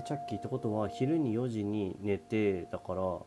[0.00, 3.20] ー、チャッキーってことは昼に4時に寝てだから。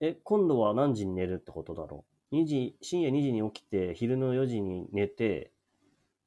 [0.00, 5.52] え今度は何時に寝るってことだろう？2時深夜2時に起きて昼の4時に寝て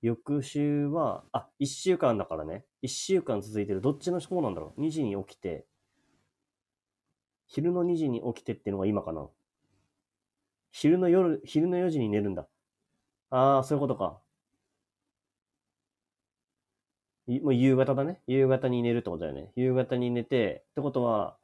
[0.01, 2.65] 翌週はあ1週間だからね。
[2.83, 3.81] 1週間続いてる。
[3.81, 5.65] どっちの方なんだろう？2時に起きて。
[7.47, 9.29] 昼の2時に起きてっていうのが今かな。
[10.71, 12.47] 昼の夜昼の4時に寝るんだ。
[13.29, 14.21] ああそういうことか
[17.09, 18.21] いもう夕方だね。
[18.27, 19.51] 夕方に寝るってことだよね。
[19.55, 21.37] 夕方に寝て、ってことは、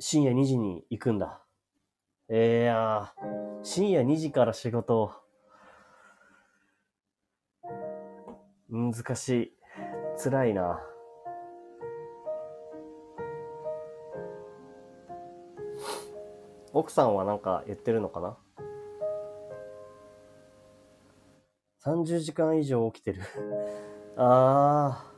[0.00, 1.42] 深夜2時に行くんだ。
[2.28, 5.12] えー、やー、深夜2時から仕事。
[8.70, 9.52] 難しい。
[10.22, 10.80] 辛いな。
[16.72, 18.36] 奥さんはなんか言ってるのかな？
[21.88, 23.20] 30時間以上起きてる
[24.16, 25.08] ああ。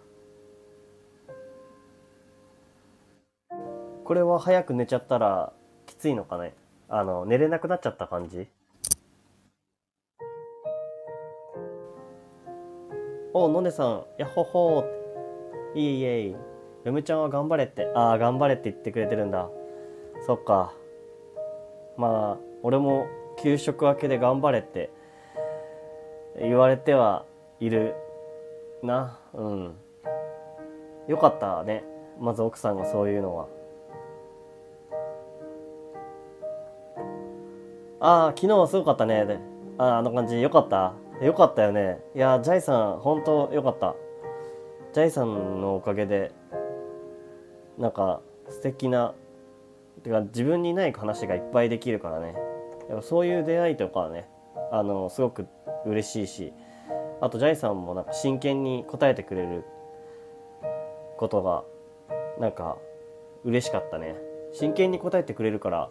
[4.04, 5.52] これは早く寝ちゃったら
[5.86, 6.54] きついのかね？
[6.88, 8.48] あの、寝れなくなっちゃった感じ？
[13.32, 16.36] おのねさん、やっほほーいえいえい。
[16.84, 17.90] 嫁ちゃんは頑張れって。
[17.94, 19.48] ああ、頑張れって言ってくれてるんだ。
[20.26, 20.72] そっか。
[21.96, 23.06] まあ、俺も
[23.38, 24.90] 給食明けで頑張れって
[26.40, 27.24] 言われては
[27.60, 27.94] いる
[28.82, 29.18] な。
[29.34, 29.74] うん。
[31.06, 31.84] よかったね。
[32.18, 33.48] まず奥さんがそういうのは。
[38.00, 39.26] ああ昨日はすごかったね。
[39.26, 39.38] で
[39.78, 40.40] ああの感じ。
[40.40, 40.94] よかった？
[41.20, 42.00] よかったよね。
[42.14, 43.94] いやジャイさん本当よかった。
[44.94, 46.32] ジャイさんのおかげで
[47.76, 49.14] なんか素敵な
[50.02, 52.34] てか自分にない話がいっぱいできるからね。
[52.88, 54.28] やっぱそういう出会いとかはね
[54.72, 55.46] あのすごく
[55.86, 56.52] 嬉しいし
[57.20, 59.64] あとジャイさんもなんか真剣に答えてくれる
[61.18, 61.64] ことが
[62.38, 62.78] なんか
[63.44, 64.16] 嬉しかったね。
[64.52, 65.90] 真剣に答えてくれるから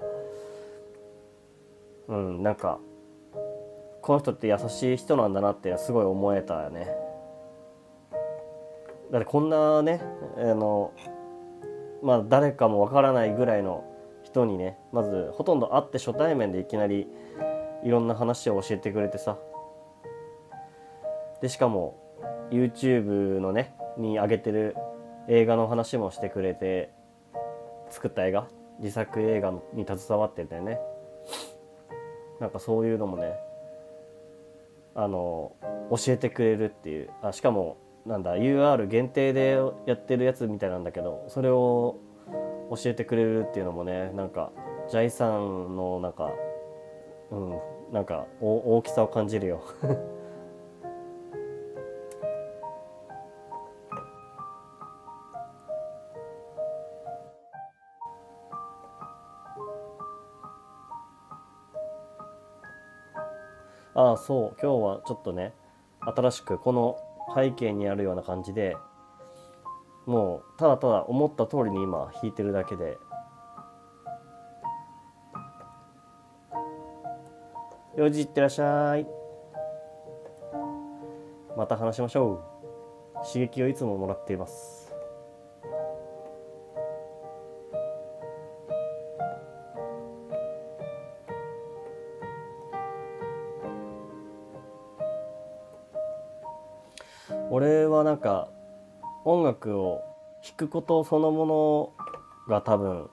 [2.08, 2.80] うんなんか
[4.02, 6.88] この人って優しい人なんだなってすごい思えたよね。
[9.12, 10.02] だってこんなね
[10.38, 10.94] あの
[12.02, 13.84] まあ誰かもわからないぐらいの
[14.24, 17.08] 人にねまずほとんど会って初対面でいきなり
[17.84, 19.38] いろんな話を教えてくれてさ
[21.42, 21.98] でしかも
[22.52, 24.76] YouTube のねに上げてる
[25.28, 26.92] 映画の話もしてくれて
[27.90, 28.48] 作った映画
[28.80, 30.80] 自作映画に携わっててね。
[32.40, 33.34] なんかそういうのもね
[34.96, 35.52] あの
[35.92, 37.10] 教えてくれるっていう。
[37.22, 41.98] あしかもなんだ UR 限定でやってるやつみたいなんだけどそれを
[42.72, 44.52] 教えてくれるっていうのもねなんか
[44.90, 46.32] ジャイさんのなんか
[47.32, 47.60] うん
[47.92, 49.62] なんか大きさを感じるよ。
[63.96, 64.58] ああそう。
[64.62, 65.54] 今日はちょっとね
[66.02, 66.98] 新しくこの
[67.36, 68.76] 背景にあるような感じで
[70.06, 72.98] もうただただ思った通りに今弾いてるだけで。
[77.98, 79.06] 4時いってらっしゃい。
[81.58, 82.42] また話しましょ
[83.16, 83.28] う。
[83.28, 84.79] 刺激をいつももらっています。
[99.60, 100.02] 楽を
[100.42, 101.94] 弾くことそのもの
[102.48, 103.10] が多分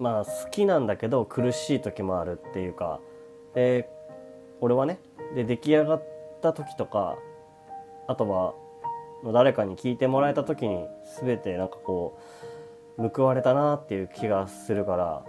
[0.00, 3.00] まあ好きなんだけど苦しい時もあるっていうか
[3.54, 3.88] で
[4.60, 4.98] 俺はね
[5.36, 6.04] で出来上がっ
[6.42, 7.16] た時とか
[8.08, 8.54] あとは
[9.32, 10.86] 誰かに聞いてもらえた時に
[11.20, 12.18] 全てなんかこ
[12.98, 15.24] う報われたなっていう気がするから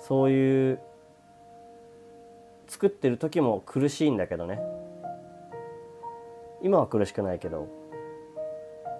[0.00, 0.80] そういう
[2.66, 4.60] 作ってる時も苦しいんだけどね。
[6.60, 7.68] 今は苦しくないけど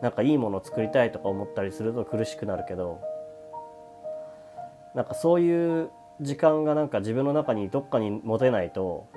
[0.03, 3.00] なんかいいものを作りたいとか思ったりすると苦しくなるけど
[4.95, 5.91] なんかそういう
[6.21, 9.09] 時間がなんか自分の中にどっかに持てないと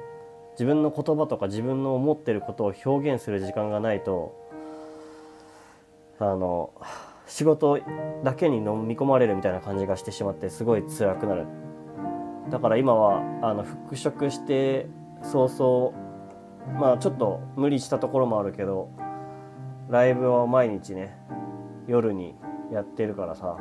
[0.53, 4.35] 自分の言葉とか自分の思ってることを表現する時間がないと
[6.19, 6.71] あの
[7.25, 7.79] 仕事
[8.23, 11.47] だけに飲み込まれるみたいな感じがしてしまってすごい辛くなる。
[12.49, 14.87] だから今はあの復職して
[15.23, 15.97] 早々
[16.79, 18.89] まあちょっと無理したところもあるけど
[19.91, 21.13] ライブを毎日ね
[21.85, 22.33] 夜に
[22.71, 23.57] やってるからさ。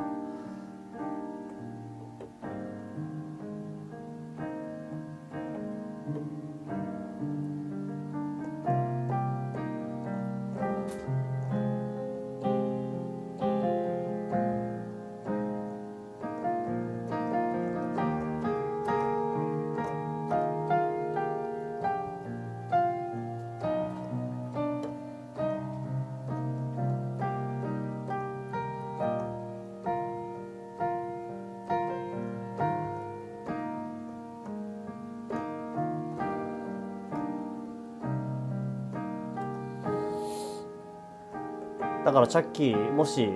[42.11, 43.29] だからチャッキーもし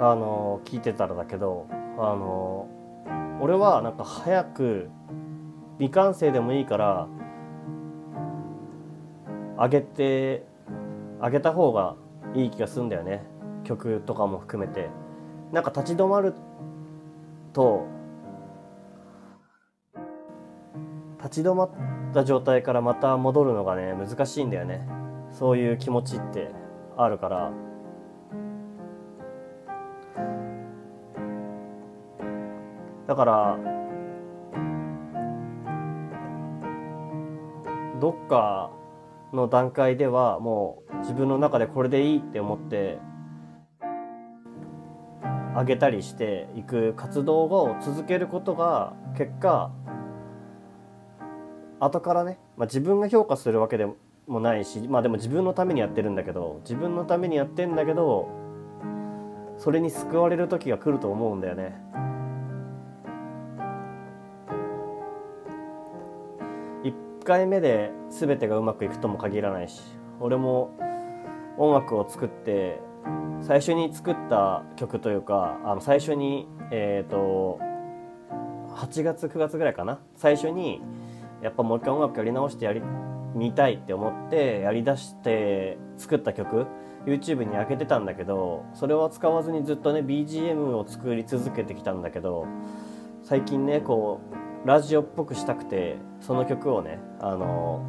[0.00, 1.66] あの聞いてたらだけど
[1.98, 2.68] あの
[3.40, 4.88] 俺はなんか早く
[5.78, 7.08] 未完成でもいいから
[9.56, 10.46] 上げて
[11.20, 11.96] 上げた方が
[12.36, 13.24] いい気がするんだよね。
[13.64, 14.88] 曲とかも含めて。
[15.50, 16.34] なんか立ち止まる
[17.52, 17.84] と
[21.20, 21.70] 立ち止まっ
[22.14, 24.86] た状態からまた戻るのがね難しいんだよね。
[25.32, 26.67] そういう気持ちって。
[26.98, 27.52] あるから。
[33.06, 33.58] だから
[38.00, 38.70] どっか
[39.32, 42.98] の段階ではもう自分の中でこれでいいって思って
[45.56, 49.72] あげたりしていく活動を続けることが結果
[51.80, 53.86] 後からね、まあ、自分が評価するわけで
[54.28, 58.28] もないしまあでも自分のためにやってるんだけど自分のためにやってんだけど
[59.56, 61.88] それに救われる時が来ると思うんだよね。
[67.28, 69.82] 回目で全てがうまくいくとも限らないし
[70.18, 70.74] 俺も
[71.58, 72.80] 音楽を作って
[73.42, 77.60] 最初に作った曲というかあの最初にえっ、ー、と
[78.70, 80.00] 8月9月ぐらいかな？
[80.16, 80.80] 最初に
[81.42, 82.80] やっぱもう一回音楽やり直してやり
[83.34, 86.66] 見たいって思ってやりだして作った曲
[87.06, 92.46] YouTube に上げてたんだけどそれは使わずにずっとね BGM を作り続けてきたんだけど
[93.22, 94.20] 最近ねこ
[94.64, 97.84] うラジオっぽくしたくてその曲をねあの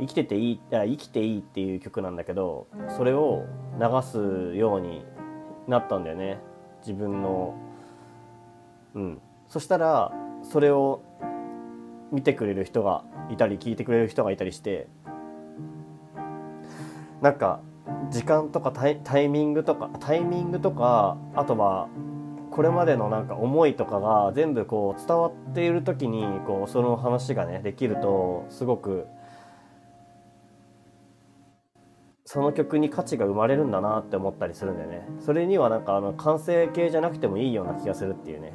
[0.00, 3.44] 生きてていいあ生きていいっていう曲なんだけどそれを
[3.80, 5.04] 流すように
[5.68, 6.38] なったんだよね。
[6.80, 7.54] 自分の
[8.94, 9.20] うん。
[9.48, 10.12] そしたら
[10.42, 11.02] それを
[12.12, 14.88] 見てくれる人がいたり聞いてくれる人がいたりして
[17.20, 17.60] なんか
[18.10, 21.88] 時間とかタイミングとかタイミングとかあとは
[22.50, 29.06] これまでのなんか思いとかが全部こう伝わっている時にこうその話がねできるとすごく
[32.24, 35.06] その曲に価値が生まれるんだなって思ったりするんだよね。
[35.20, 38.52] それにはなんかあの完成形じゃなくてもいいような気がするっていうね。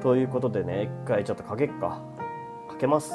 [0.00, 2.00] ということでね一回ちょっとかけっか
[2.68, 3.12] かけます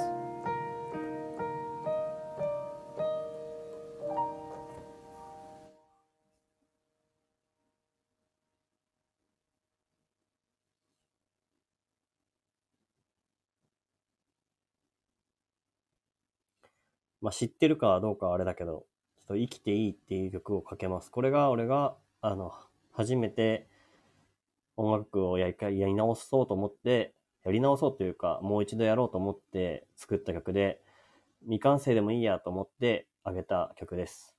[17.25, 18.85] まあ、知ってるかどうかあれだけど、
[19.15, 21.09] ちょっと生きていいっていう曲をかけます。
[21.09, 22.53] これが俺が、あの、
[22.93, 23.67] 初めて
[24.77, 27.13] 音楽をやりやり直そうと思って、
[27.43, 30.81] やり直そうというか、もう一度やろうと思って作った曲で、
[31.43, 34.34] 未完成でもいいやと思ってあげた曲です。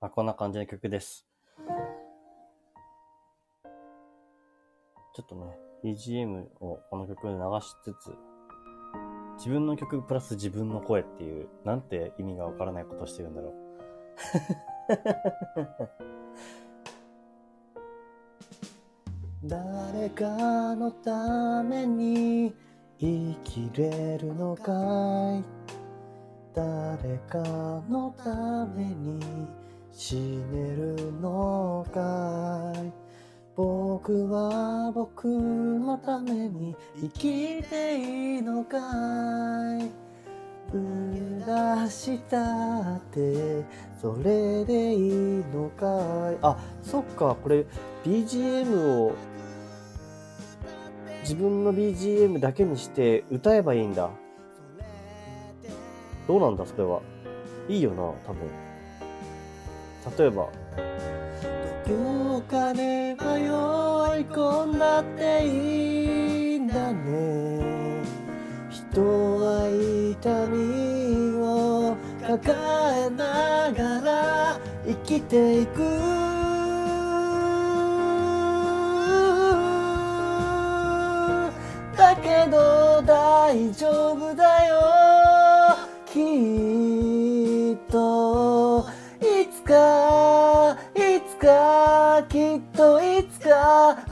[0.00, 1.26] まあ、こんな感じの曲です。
[5.14, 8.14] ちょっとね、BGM をこの曲で流しつつ、
[9.36, 13.52] 自分の曲プラス自分の声っていう、なんて意味がわからないことをしてるんだろう。
[19.44, 22.54] 誰かのために
[22.98, 24.72] 生きれるのか
[25.36, 25.44] い？
[26.54, 27.38] 誰か
[27.88, 29.59] のために
[30.02, 32.90] 死ねるのかい？
[33.54, 37.98] 僕は僕のために生きて
[38.36, 38.78] いいのか
[39.78, 39.90] い？
[40.72, 43.62] 出したって
[44.00, 46.38] それでいいのかい？
[46.40, 47.36] あそっか。
[47.42, 47.66] これ
[48.02, 49.14] BGM を
[51.20, 54.08] 自分の BGM だけにして歌えばいいんだ。
[56.26, 57.02] どうなんだ、それは。
[57.68, 58.69] いいよな、多分。
[60.18, 60.48] 例えば、
[61.86, 63.18] 時を金迷い
[64.26, 65.48] 込んだってい
[66.56, 68.02] いんだね。
[68.68, 72.54] 人は痛みを抱
[73.06, 75.78] えながら生きていく。
[81.96, 84.99] だけど大丈夫だよ。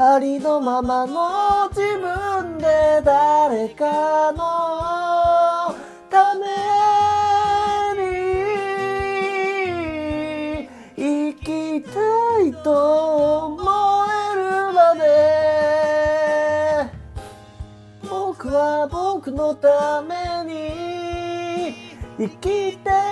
[0.01, 5.75] ありのままの自分で誰かの
[6.09, 6.47] ため
[10.63, 11.91] に生きた
[12.41, 13.61] いと思
[14.31, 15.09] えるまで。
[18.09, 20.15] 僕は僕のため
[20.45, 21.75] に
[22.19, 23.08] 生きて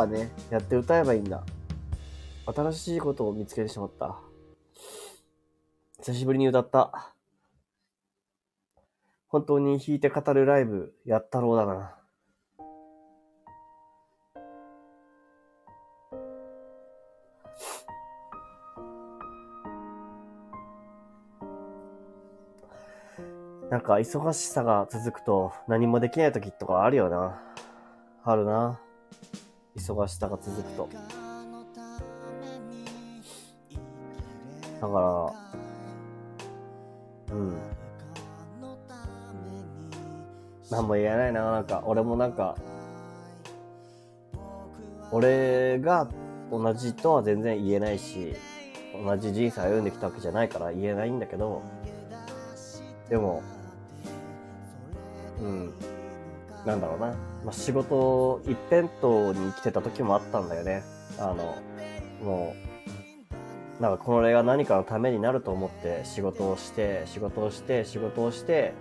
[0.00, 1.44] かね、やって歌えばいいんだ。
[2.46, 4.16] 新しいことを見つけてしまった。
[5.98, 7.14] 久しぶりに歌った。
[9.28, 11.96] 本当に弾いて語るライブやったろうだな。
[23.70, 27.40] なんか忙しさが続くと何もできない時とかあるよな。
[28.24, 28.80] あるな。
[29.80, 30.88] 忙しさが続くと。
[34.80, 35.32] だから、
[37.34, 37.56] うん。
[40.70, 41.50] なんも言えないな。
[41.50, 42.56] なんか、俺もなんか、
[45.10, 46.08] 俺が
[46.50, 48.34] 同じとは全然言えないし、
[49.04, 51.62] 同じ人生歩んできたわけじゃないから言えないんだけど、
[53.08, 53.42] でも、
[55.40, 55.74] うん、
[56.64, 57.29] なんだろうな。
[57.44, 60.82] まあ、仕事一辺倒に生きてた時もあったんだよね。
[61.18, 61.56] あの、
[62.22, 62.54] も
[63.78, 68.74] う、なんかこれが何かのためになると思って仕事をして、仕事をして、仕事をして、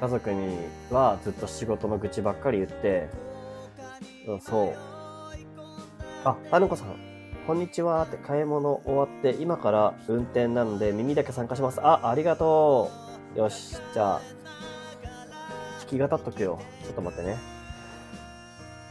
[0.00, 0.58] 家族に
[0.90, 3.08] はずっと仕事の愚痴ばっかり言って、
[4.40, 4.74] そう。
[6.24, 6.96] あ、あの子さん、
[7.46, 11.80] こんにちはって買い物終わって、今から運転なので耳だけ参加します。
[11.82, 12.90] あ、ありがと
[13.34, 13.38] う。
[13.38, 14.20] よし、じゃあ、
[15.80, 16.58] 弾き語っとくよ。
[16.82, 17.55] ちょっと待ってね。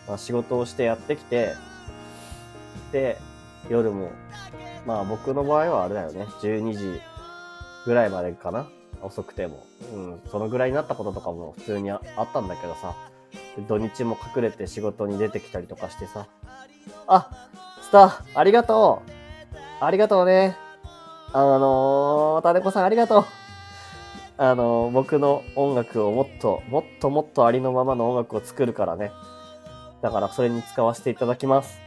[0.07, 1.53] まあ仕事をしてやってきて、
[2.91, 3.17] で、
[3.69, 4.11] 夜も、
[4.85, 6.25] まあ僕の場合はあれだよね。
[6.41, 7.01] 12時
[7.85, 8.67] ぐらいまでかな。
[9.01, 9.65] 遅くても。
[9.93, 12.95] うん、そのぐらいになったこととかも普通にあったんだけどさ。
[13.67, 16.27] 土日も隠れて仕事に出てきたりとかしてさ。
[17.07, 17.29] あ、
[17.81, 20.57] スター、ありがとうありがとうね。
[21.33, 23.25] あのー、タネコさんありがとう
[24.37, 29.11] あのー、僕の音楽をもっと、もっともっとありのままの音楽を作るからね。
[30.05, 31.81] だからそれに使わせていただきます。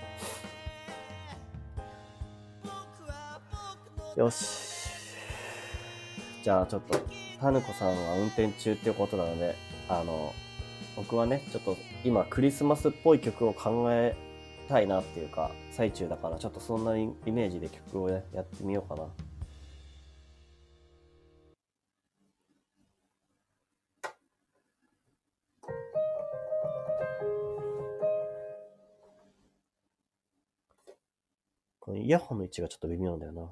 [4.17, 5.15] よし。
[6.43, 6.99] じゃあちょっと、
[7.41, 9.55] タヌコさんは運転中っていうことなので、
[9.89, 10.35] あの、
[10.97, 14.17] 僕はね、ちょっと今クリスマスっぽい曲を考え
[14.69, 19.07] たいなっていうか、最中だから、ちょっとそんなイメージで曲をややってみようかな。
[31.89, 33.43] このイヤホンの位置がちょっと微妙なんだよな。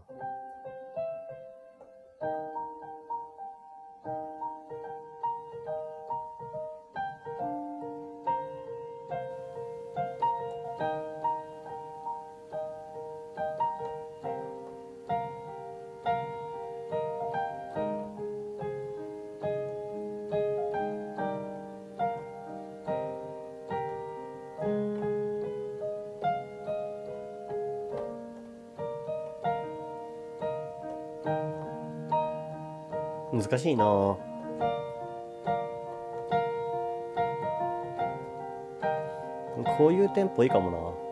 [33.46, 33.84] 難しいな。
[33.84, 34.18] こ
[39.88, 41.05] ういうテンポいいかもな。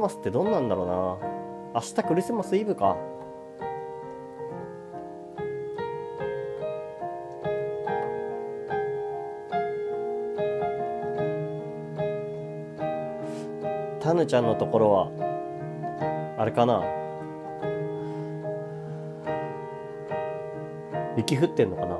[0.00, 0.94] マスってどんなんだろうな。
[1.74, 2.96] 明日クリスマスイブか。
[14.00, 16.82] タヌちゃんのところはあれかな。
[21.16, 21.98] 雪降ってんのかな。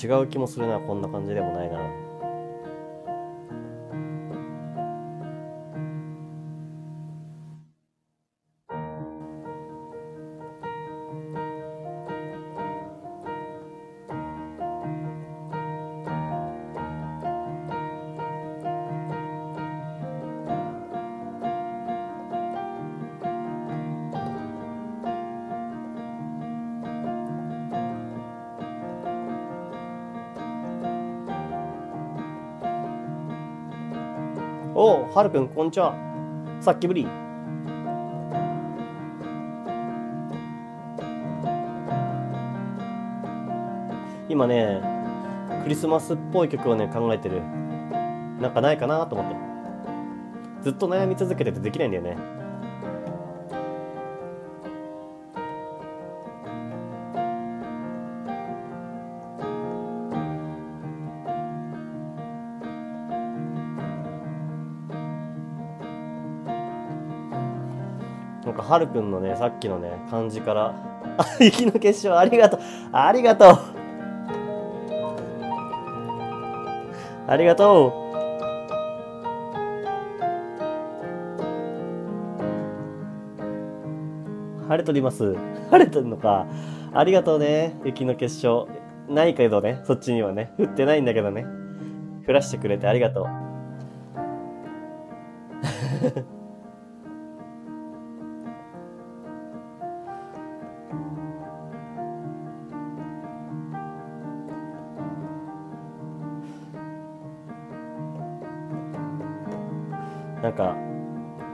[0.00, 2.07] 違う気もするなこんな感じでもないな。
[35.18, 35.96] はるくんこんにちは。
[36.60, 37.04] さっきぶり。
[44.28, 44.80] 今ね
[45.64, 47.42] クリスマスっぽい曲をね考えてる。
[48.40, 49.36] なんかないかなと思って。
[50.62, 52.37] ずっと悩み続けててできないんだよね。
[68.68, 70.74] はるくんのねさっきのね感じから。
[71.16, 72.60] あ雪の結晶ありがとう。
[72.92, 73.58] ありがとう。
[77.26, 78.08] ありがとう。
[84.68, 85.34] 晴れとります。
[85.70, 86.46] 晴れとるのか。
[86.92, 87.74] ありがとうね。
[87.84, 88.68] 雪の結晶。
[89.08, 89.80] ないけどね。
[89.84, 90.52] そっちにはね。
[90.58, 91.46] 降ってないんだけどね。
[92.26, 93.26] 降らしてくれてありがとう。
[110.42, 110.76] なんか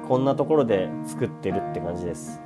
[0.08, 2.42] こんなところで作ってるって感じです。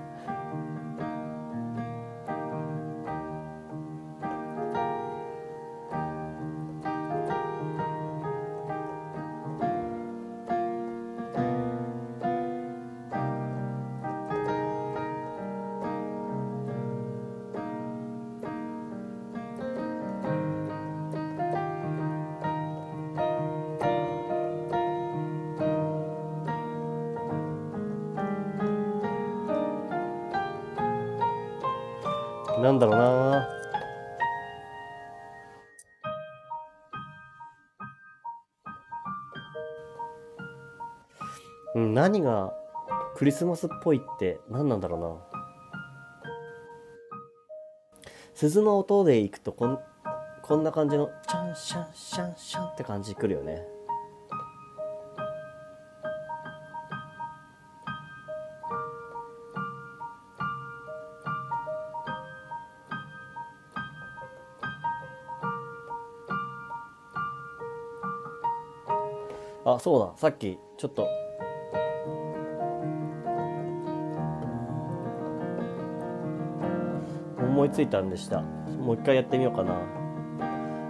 [43.29, 45.14] リスマスっぽいって何なんだろうな。
[48.33, 49.79] 鈴の音でいくとこん
[50.41, 53.67] こんな感じのシャンシャンシャンシャンって感じくるよね。
[69.67, 70.12] あそうだ。
[70.17, 71.07] さっきちょっと
[77.69, 78.41] いついたんでした。
[78.41, 79.75] もう一回やってみようかな。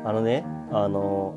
[0.05, 1.37] あのねあの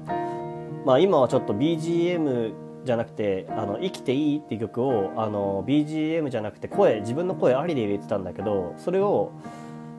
[0.86, 2.54] まあ今はちょっと BGM
[2.86, 9.32] じゃなくて「あの生きていい」っていう曲をあの BGM じゃなくて声自分の声ありで入れてたんだけどそれを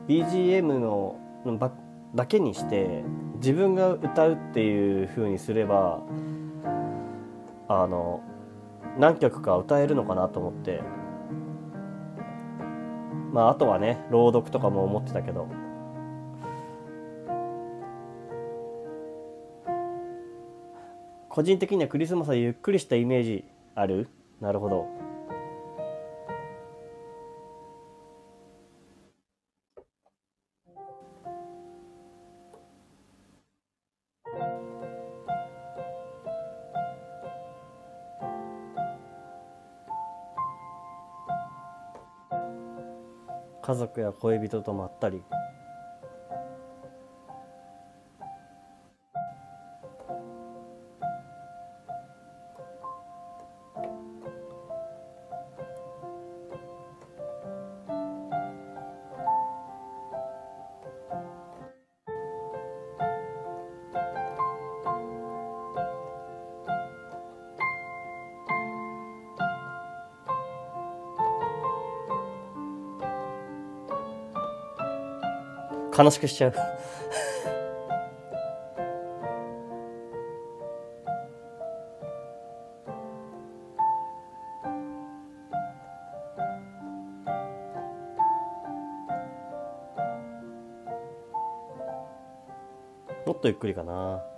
[0.07, 1.17] BGM の
[1.59, 1.71] バ
[2.15, 3.03] だけにして
[3.35, 6.01] 自分が歌うっていう風にすれば
[7.67, 8.21] あの
[8.99, 10.81] 何曲か歌えるのかなと思って。
[13.33, 15.47] まああとはね朗読とかも思ってたけど。
[21.29, 23.43] 個人的にはクリスマスはゆっくりしたイメージ
[23.73, 24.07] ある？
[24.39, 25.02] なるほど。
[43.99, 45.21] や恋人とまったり。
[76.03, 76.53] 悲しくしちゃう。
[93.25, 94.32] もっとゆっくりかな。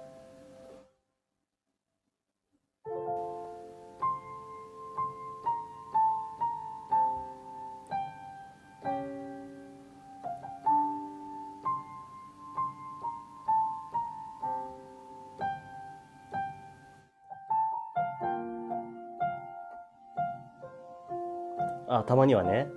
[21.97, 22.67] あたまにはね。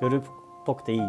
[0.00, 0.20] 夜っ
[0.64, 1.00] ぽくていい？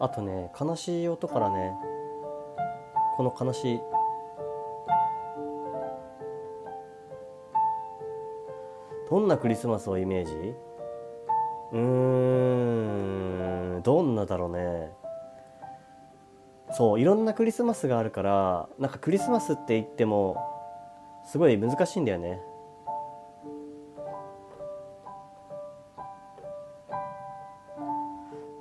[0.00, 1.74] あとね悲しい音からね
[3.16, 3.80] この悲しい。
[9.08, 10.34] どんなクリスマスをイメージ？
[11.72, 11.78] うー
[13.78, 14.98] んどんなだろうね。
[16.80, 20.38] そういろんなクリスマスがあるからなんかクリスマスって言っても
[21.26, 22.40] すごい難しいんだよね。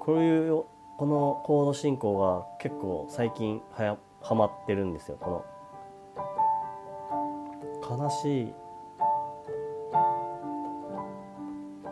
[0.01, 0.65] こういう
[0.97, 5.45] このコード進行が結構最近はやはまってるんですよこ
[7.89, 7.97] の。
[8.03, 8.53] 悲しい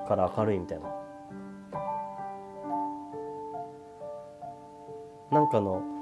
[0.09, 0.89] から明るいみたいな。
[5.31, 5.96] なんかの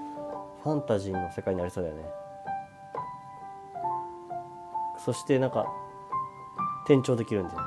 [0.66, 2.04] ファンタジーの世界になりそうだよね。
[4.98, 5.68] そしてなんか
[6.86, 7.60] 転調できるんだよ。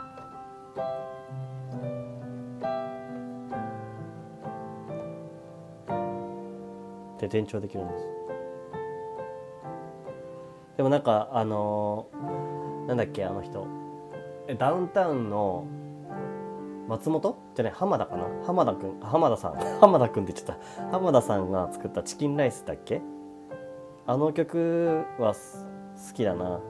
[7.21, 8.09] で転調できるんです。
[10.77, 13.65] でもなんかあのーなんだっけあの人。
[14.49, 15.69] えダウンタウンの
[16.89, 18.29] 松本じゃない浜田かな？
[18.47, 19.55] 浜田くん浜田さん。
[19.83, 20.91] 浜田くんって言っちゃった。
[20.93, 23.03] 浜田さんが作ったチキンライスだっけ？
[24.07, 26.61] あの曲は好きだな。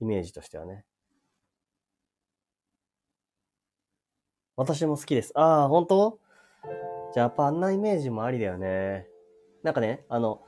[0.00, 0.84] イメージとしてはね。
[4.54, 5.32] 私も好きです。
[5.34, 6.20] ああ本当
[7.14, 9.08] じゃあやっぱあんなイメージもありだよね。
[9.64, 10.40] なんかねあの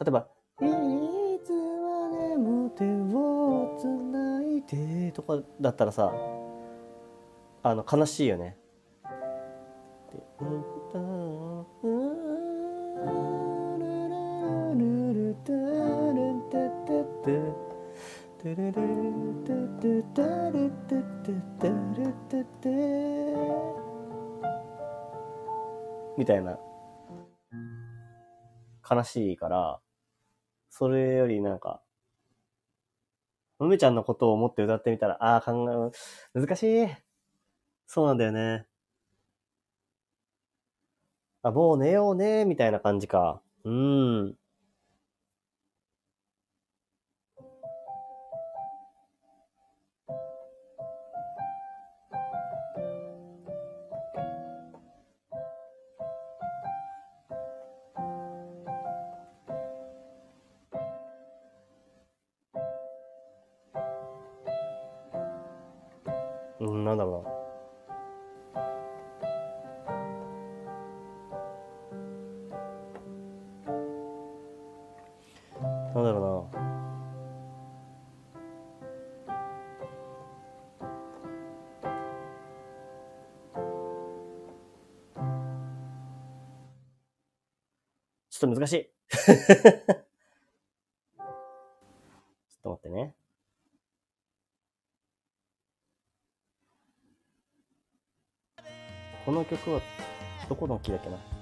[0.00, 0.26] 例えば
[5.14, 6.12] 「」とかだったらさ
[7.62, 8.58] あの悲しいよね。
[26.18, 26.58] みたいな
[28.88, 29.80] 悲しいから
[30.70, 31.82] それよりなんか
[33.66, 35.92] 梅ちゃんのことを思って歌ってみたらああ考
[36.34, 36.88] え難しい。
[37.86, 38.66] そうなんだよね。
[41.44, 43.42] あもう寝ようねみたいな感じか。
[43.64, 44.36] うーん。
[66.92, 67.32] なんだろうな。
[75.94, 76.62] なんだろだろうな
[88.30, 88.92] ちょっと難しい。
[100.72, 101.41] どこのキーだっけな。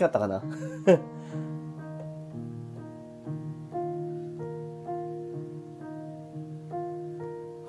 [0.00, 0.42] かったかな？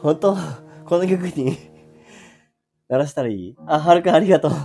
[0.02, 0.36] 本当？
[0.86, 1.56] この曲に
[2.90, 3.56] 鳴らしたらいい？
[3.68, 4.52] あ、はるかありがとう。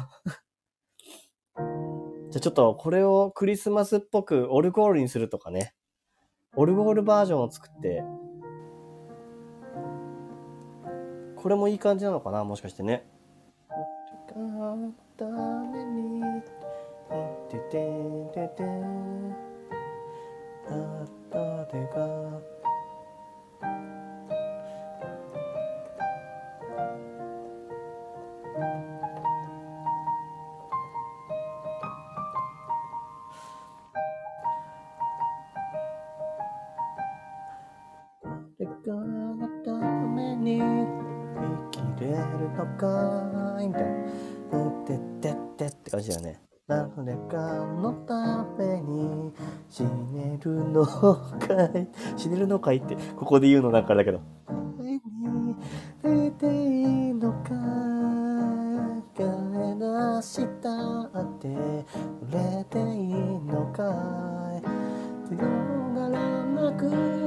[2.30, 5.74] じゃあちょっとこれをクリスマスっぽくオルゴールにするとかね。
[6.56, 8.02] オルゴールバージョンを作って。
[11.36, 12.42] これもいい感じなのかな？
[12.44, 13.06] もしかしてね。
[15.18, 16.20] ために
[17.48, 17.78] てて
[18.34, 18.64] てて
[20.68, 22.40] あ誰が
[38.58, 39.72] 誰かのた
[40.08, 42.16] めに生きれる
[42.56, 44.36] のかいみたいな。
[44.86, 46.45] てってってって感じだよね。
[46.68, 46.88] 誰
[47.30, 49.32] かのために
[49.68, 50.98] 死ねるのか
[51.78, 51.88] い？
[52.18, 54.20] 死ねるのかいってここで言うのなんかだけど。
[54.80, 55.00] に
[56.02, 57.50] 出ていいのか
[59.16, 59.22] 考
[59.54, 61.54] え出したって売
[62.32, 63.84] れていいのか
[64.58, 64.62] い？
[65.28, 65.38] 強
[65.94, 67.25] がらなく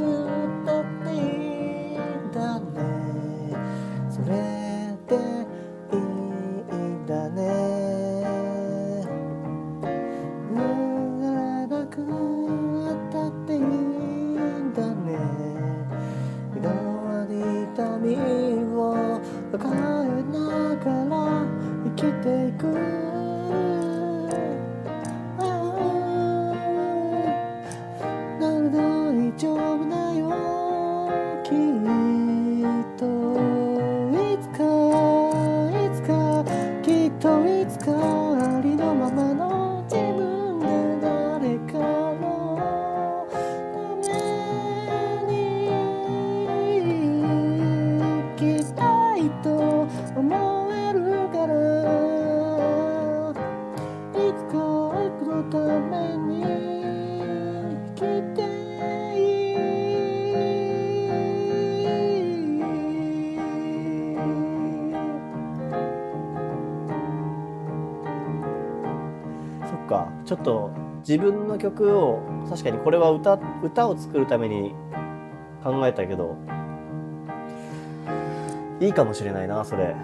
[70.29, 74.75] ちょっと自分の曲を確かにこれは歌歌を作るために
[75.63, 76.37] 考えたけど
[78.79, 79.95] いいかもしれないなそれ。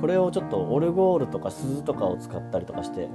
[0.00, 3.08] これをちょっとオルゴールとか鈴とかを使ったりとかして。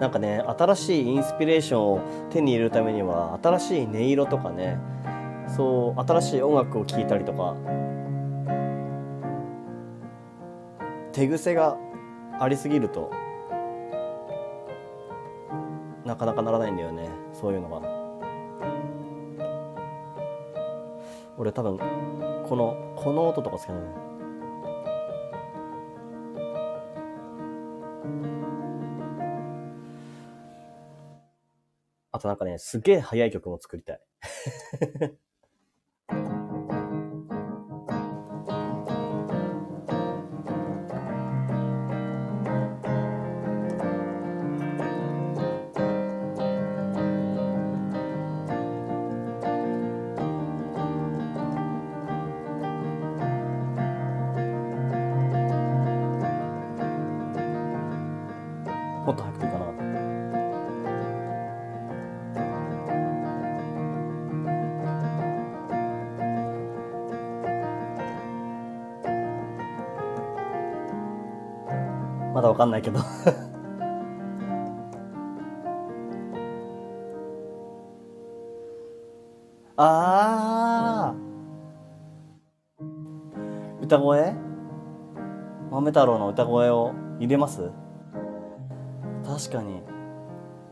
[0.00, 4.80] なんかね新しいインスピレーションを手に入れるためには新しい音色とかね
[5.56, 7.56] そう新しい音楽を聴いたりとか。
[11.12, 11.76] 手癖が
[12.40, 13.10] ありすぎると
[16.06, 17.82] なかなかならないんだよねそういうのが。
[21.36, 21.78] 俺多分
[22.48, 23.86] このこの音とか好きなのよ。
[32.12, 34.00] あとなんかねすげえ速い曲も作りたい。
[72.52, 73.00] わかんないけど。
[79.76, 83.82] あー。
[83.82, 84.34] 歌声？
[85.70, 87.70] 豆太郎の歌声を入れます？
[89.24, 89.82] 確かに。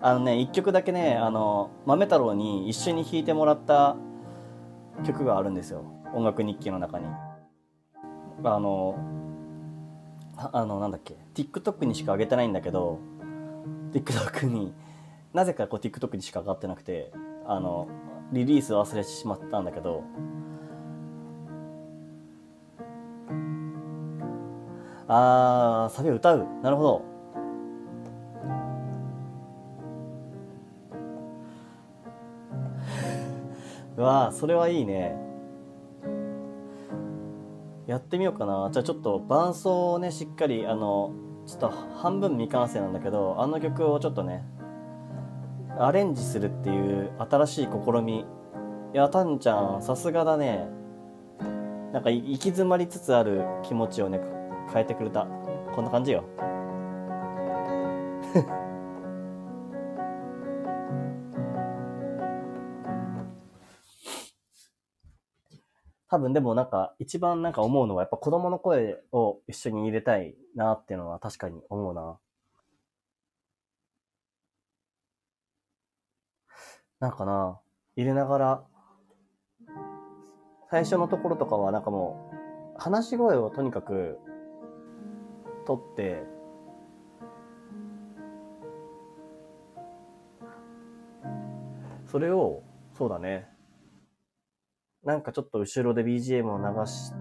[0.03, 3.97] あのね一曲だけねあの豆太郎に一緒に弾いてもらった
[5.05, 5.85] 曲があるんですよ。
[6.15, 7.07] 音楽日記の中に。
[8.45, 8.97] あの
[10.41, 12.99] あ あのなんだっけ TikTok にしか上げてないんだけど
[13.93, 14.73] TikTok に
[15.35, 17.13] なぜかこう TikTok にしか上がってなくて
[17.47, 17.89] あの
[18.33, 20.03] リリース忘れてしまったんだけど
[25.09, 26.47] あーサビを歌う？
[26.63, 27.03] なるほど。
[33.97, 35.17] うわあそれはいいね
[37.91, 38.71] やってみようかな。
[38.71, 41.13] じゃあちょっと伴奏をねしっかりあの
[41.45, 44.45] ちょっと半分未完成なんだけどあの曲をちょっとね
[45.77, 48.25] アレンジするっていう新しい試み。
[48.93, 50.69] いやたんちゃんさすがだね。
[51.93, 54.21] なんかい行き詰まりつつある気持ちをね
[54.73, 55.27] 変えてくれた。
[55.75, 56.25] こんな感じよ
[66.11, 72.19] 多分でもなんか一番なんか思うのはやっぱ子供の声を一緒に入れたいなっていうのは確かに思うな。
[76.99, 77.61] なんかな、
[77.97, 78.65] 入れながら、
[80.69, 82.31] 最初のところとかはなんかも
[82.77, 84.19] う、話し声をとにかく
[85.67, 86.25] 取って、
[92.11, 92.65] それを、
[92.99, 93.49] そうだね、
[95.05, 97.13] なんかちょっと後ろで BGM を流し、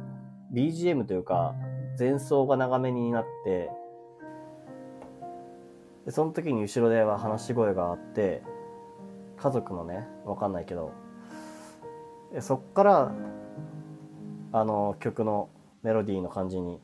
[0.54, 1.56] BGM というか、
[1.98, 3.70] 前奏が長めになって、
[6.06, 8.44] で、その時に後ろでは話し声があって、
[9.38, 10.92] 家族のね、わかんないけど、
[12.34, 13.12] でそっから、
[14.52, 15.50] あの、曲の
[15.82, 16.82] メロディーの感じに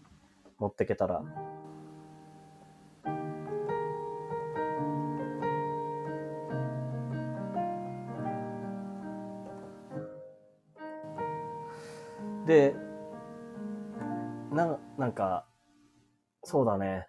[0.60, 1.24] 持ってけたら、
[12.46, 12.76] で、
[14.52, 15.46] な、なんか、
[16.44, 17.08] そうだね。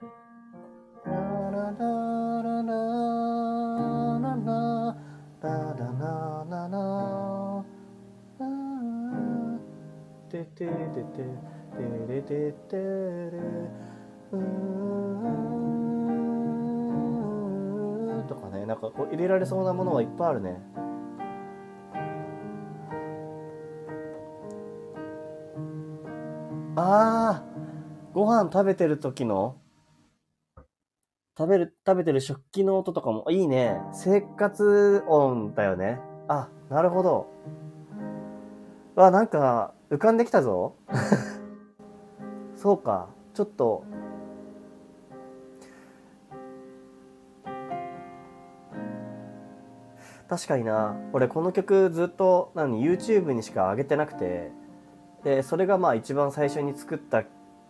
[10.28, 12.82] てててててれててれ
[14.32, 14.42] うん
[18.28, 20.60] とかねなんかこう入れられそうなものはいっぱいあるね
[26.88, 29.56] あーご飯食べてる時の？
[31.36, 33.80] 食べる、食べてる食器の音とかもいいね。
[33.92, 35.98] 生活音だよね。
[36.28, 37.26] あ、なるほど。
[38.94, 40.76] わ、なんか浮かんできたぞ。
[42.54, 43.08] そうか。
[43.34, 43.84] ちょっと、
[50.28, 50.96] 確かにな。
[51.12, 54.52] 俺この曲ずっと何 YouTube にしか上げてなくて、
[55.26, 57.28] で、それがまあ一番最初に作ったって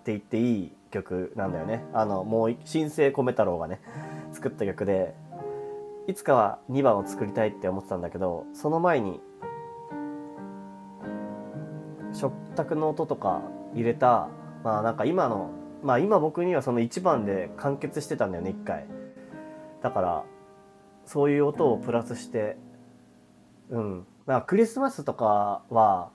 [0.09, 1.87] 言っていい曲なんだよね。
[1.95, 3.81] あの、もう、新生米太郎がね、
[4.33, 5.15] 作った曲で、
[6.07, 9.23] いつかは2番を作りたいって思ってたんだけど、その前に、
[12.13, 13.41] 食卓の音とか
[13.75, 14.29] 入れた、
[14.63, 15.49] まあなんか今の、
[15.83, 18.87] まあ今僕にはその1番で完結してたんだよね、1回。
[19.81, 20.25] だから、
[21.07, 22.59] そういう音をプラスして、
[23.71, 24.07] うん。
[24.27, 26.11] まあクリスマスとかは、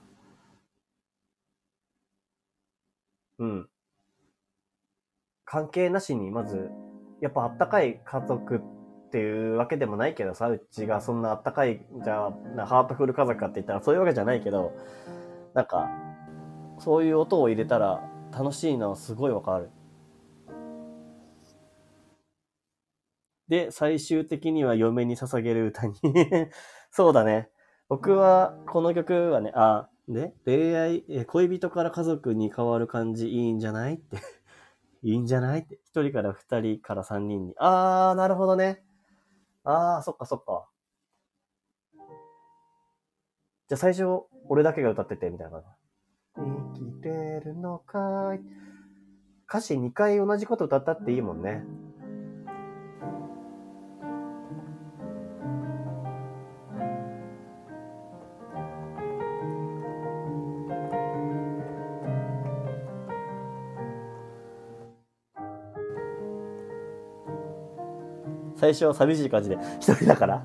[3.42, 3.68] うん。
[5.44, 6.70] 関係なしに、まず、
[7.20, 8.60] やっぱあったかい家族っ
[9.10, 14.72] ていうわけでもないけどさ、うちがそんなあったかい、じゃあ、なハートフル家族かって言ったらそういうわけじゃないけど、
[15.54, 15.90] なんか、
[16.78, 19.70] そういう音を入れたら楽しいのはすごいわかる。
[23.48, 25.94] で、最終的には嫁に捧げる歌に。
[26.92, 27.50] そうだね。
[27.88, 34.16] 僕は、この曲はね、あ、で、恋愛、え恋人から家族に変わる感じいいんじゃないって。
[35.02, 35.80] いいんじゃないって。
[35.84, 37.54] 一人から二人から三人に。
[37.58, 38.84] あー、なるほどね。
[39.64, 40.68] あー、そっかそっか。
[43.68, 44.04] じゃあ最初、
[44.48, 45.62] 俺だけが歌ってて、みたいな。
[46.36, 47.08] 生きて
[47.44, 48.40] るのかい。
[49.48, 51.64] 歌詞2回同じこと歌ったっていいもんね。
[68.62, 70.40] 最初は寂しい感じで、一人だから。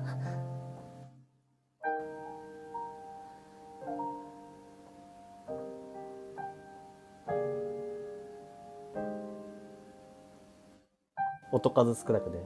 [11.52, 12.42] 音数少なくで。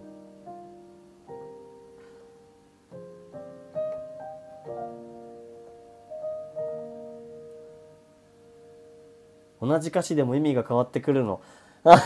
[9.58, 11.40] 同じ歌詞でも意味が変わってくるの。
[11.82, 11.98] あ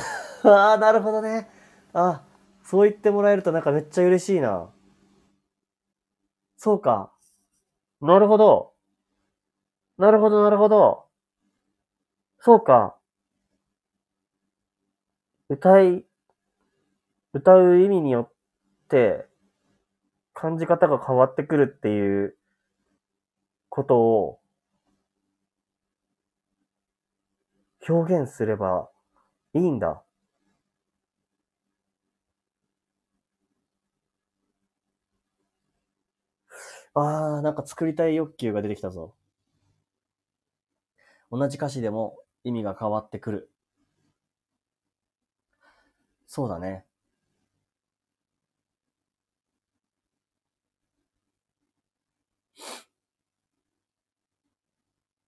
[0.45, 1.51] あ、なるほどね。
[1.93, 2.23] あ、
[2.69, 4.69] そう言ってもらえるとなんかめっちゃ嬉しいな。
[6.59, 7.13] そうか。
[8.01, 8.73] なるほど。
[9.99, 11.07] なるほど、なるほど。
[12.41, 12.97] そうか。
[15.49, 16.05] 歌い、
[17.33, 18.33] 歌う意味によっ
[18.89, 19.27] て、
[20.35, 22.37] 感じ方が変わってくるっていう
[23.69, 24.41] ことを
[27.89, 28.89] 表現すれば
[29.55, 30.06] いいんだ。
[36.97, 39.15] あー、なんか作りたい欲求が出てきたぞ。
[41.31, 43.51] 同じ歌詞でも意味が変わってくる。
[46.27, 46.85] そうだね。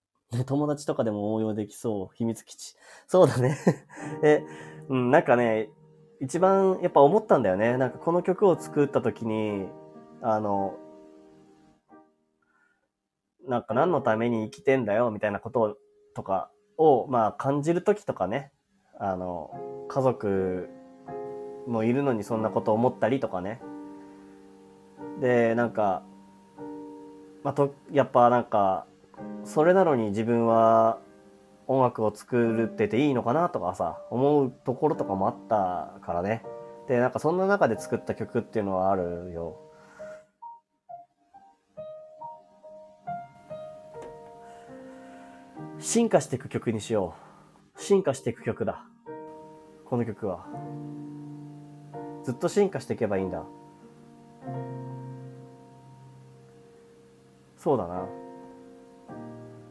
[0.31, 2.15] ね、友達とかでも応用できそう。
[2.15, 2.75] 秘密基地。
[3.07, 3.57] そうだね。
[4.23, 4.43] え、
[4.89, 5.69] うん、なんかね、
[6.21, 7.77] 一番やっぱ思ったんだよね。
[7.77, 9.67] なんかこの曲を作った時に、
[10.21, 10.77] あの、
[13.49, 15.77] なんか何のために生きてんだよみたいなこと
[16.15, 18.51] とかを、まあ感じる時とかね、
[18.99, 19.51] あの、
[19.89, 20.69] 家族
[21.67, 23.59] もいるのにそんなこと思ったりとかね。
[25.19, 26.03] で、なんか、
[27.43, 28.85] まあと、やっぱなんか、
[29.43, 30.99] それなのに自分は
[31.67, 36.43] 音楽を作るってていいのかなとかさ、思うところとかもあったからね。
[36.87, 39.57] で、なんかそんな中で作った曲っていうのはあるよ。
[45.79, 47.15] 進化していく曲にしよ
[47.77, 47.81] う。
[47.81, 48.83] 進化していく曲だ。
[49.85, 50.45] この曲は。
[52.23, 53.43] ずっと進化していけばいいんだ。
[57.55, 58.05] そうだな。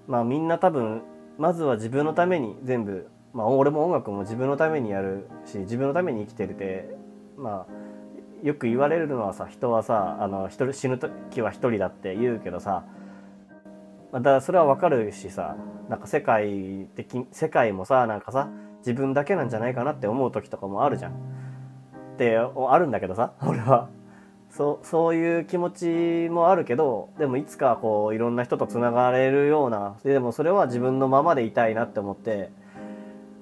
[0.07, 1.03] まあみんな多分、
[1.37, 6.89] まずは自分のために全部、まあ俺も音楽も自分のためにやるし、自分のために生きてるって、
[7.37, 12.87] まあ、よく言われるのはさ、人はさ、あの、一人死ぬ時は一人だって言うけどさ、
[14.13, 15.57] ま、だそれはわかるしさ、
[15.89, 18.49] なんか世界的、世界もさ、なんかさ、
[18.81, 21.13] 自分だけなんじゃないかなって思う時とかもあるじゃん。
[21.13, 21.15] っ
[22.17, 23.89] て、あるんだけどさ、 俺は。
[24.51, 32.51] そう、そういう気持ちもあるけど、でもいつかこう、いろんな人と繋がれるような、でもそれは自分のままでいたいなって思って、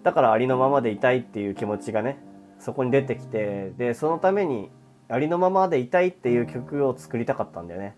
[0.02, 2.18] だからありのままでいたいっていう気持ちがね、
[2.58, 4.70] そこに出てきてでそのために
[5.08, 7.96] ありのままでいたいっていう曲を作りたかったんだよね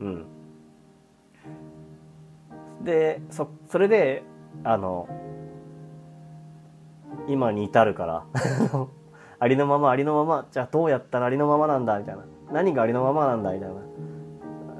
[0.00, 0.26] うん
[2.82, 4.22] でそそれで
[4.64, 5.08] あの
[7.28, 8.24] 今に至るから
[9.38, 12.24] ありのままありのままじゃあどうやったらありのままなんだみたいな。
[12.52, 13.74] 何がありのままなんだみたいな。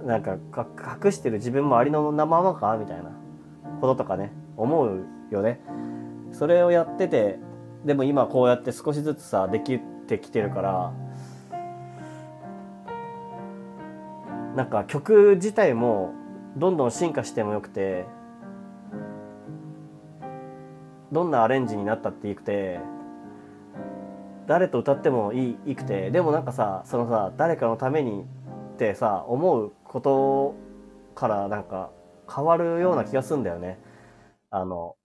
[0.07, 0.67] なんかか
[1.05, 3.11] 隠してる自分もありのままかみたいな。
[3.81, 5.61] こととかね思うよね。
[6.33, 7.39] それをやってて
[7.85, 10.93] でも今こうやって少しずつさできてきてるから
[14.55, 16.13] なんか曲自体も
[16.57, 18.07] どんどん進化してもよくて
[21.13, 22.81] どんなアレンジになったってよくて
[24.47, 28.25] 誰と歌ってもいいいくてでもなんかさそのさ誰かのために
[28.75, 30.55] ってさ思うこと
[31.15, 31.91] からなんか
[32.33, 33.79] 変わるような気がすんだよね。
[34.51, 34.97] あの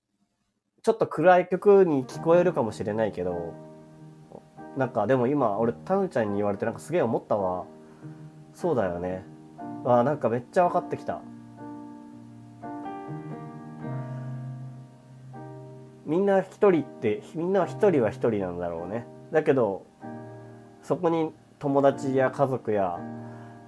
[0.82, 3.54] ちょっと暗い曲に聞こえるかもしれないけど
[4.78, 7.66] なんかでも今俺タヌちゃんに言われてなんかすげえ思ったわ。
[8.54, 9.24] そうだよね。
[9.86, 11.22] あなんかめっちゃ分かってきた。
[16.06, 19.06] みんな一人ってみんな一人は一人なんだろうね。
[19.32, 19.86] だけど
[20.84, 23.00] そこに友達や家族や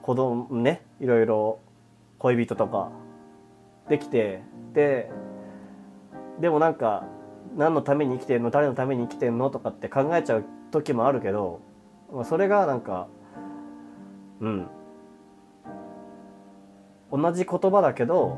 [0.03, 1.59] 子供ねいろいろ
[2.19, 2.91] 恋人とか
[3.89, 4.41] できて
[4.73, 5.09] で
[6.39, 7.05] でもなんか
[7.55, 8.51] 何のために生きてんの？
[8.51, 9.49] 誰のために生きてんの？
[9.49, 11.61] とかって考えちゃう時もあるけど
[12.23, 13.07] それがなんか
[14.41, 14.67] うん。
[17.09, 18.37] 同じ言葉だけど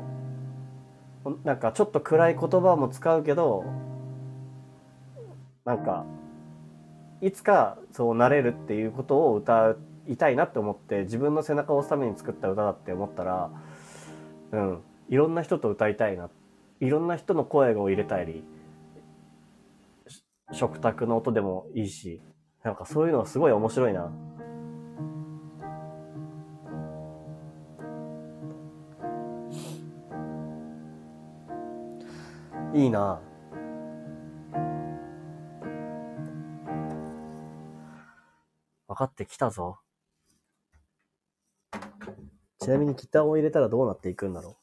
[1.42, 3.64] なんかちょっと暗い言葉も使うけど
[5.70, 6.04] なんか
[7.20, 9.76] いつかそうなれるっていうことを歌
[10.08, 13.52] いたいなって思って自分の背中を押すために作った歌だって思ったら
[14.50, 16.28] うんいろんな人と歌いたいな
[16.80, 18.42] いろんな人の声を入れたり
[20.50, 22.20] 食卓の音でもいいし
[22.64, 24.10] なんかそういうのはすごい面白いな。
[32.74, 33.20] いいな。
[38.90, 39.78] 分かってきたぞ。
[42.58, 44.58] ちなみにギターを入れたらどうなっていくんだろ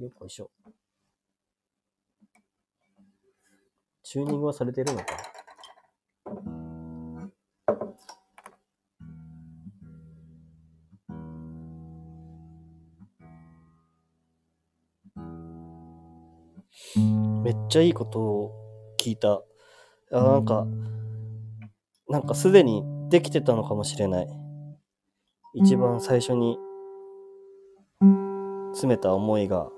[0.00, 0.02] う？
[0.02, 0.50] よっこいしょ。
[4.02, 5.04] チューニングはされてるのか？
[17.44, 18.52] めっちゃいいことを
[18.98, 19.40] 聞いた。
[20.10, 20.66] あ、なんか、
[22.12, 24.28] なんかすでにできてたのかもしれない。
[25.54, 26.58] 一番最初に
[28.72, 29.70] 詰めた思いが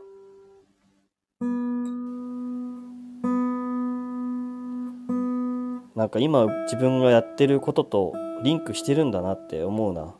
[5.94, 8.12] なんか今自分がやってることと
[8.42, 10.16] リンクしてるんだなって思うな。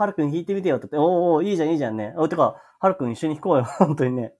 [0.00, 2.14] はるくん弾いてみてよって言って、おおいいじゃんいいじゃんね。
[2.16, 4.32] お、てか、はるくん一緒に弾こうよ、 本当にね。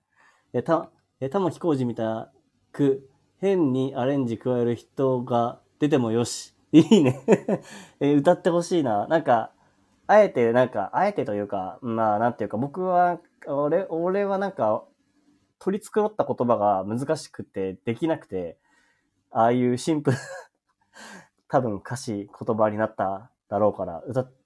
[0.53, 0.89] え、た、
[1.19, 2.31] え、玉置浩二みた
[2.71, 3.07] く、
[3.37, 6.55] 変にアレンジ加える人が出てもよし。
[6.71, 7.21] いいね
[8.01, 9.05] え、歌ってほしいな。
[9.05, 9.51] なんか、
[10.07, 14.83] あえて、なんか、あえてというか、まあ、なんていうか、僕は、俺、俺はなんか、
[15.59, 18.57] 取り繕った言葉が難しくて、できなくて、
[19.29, 20.17] ああいうシンプル
[21.47, 24.40] 多分歌詞、言葉になっただろうから、歌って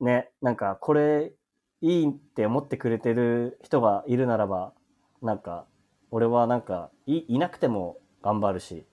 [0.00, 1.32] ね、なんかこれ
[1.80, 4.72] いいって思ってくれてる人がいるならば、
[5.22, 5.66] なんか
[6.10, 8.86] 俺はなんかいいなくても頑張るし、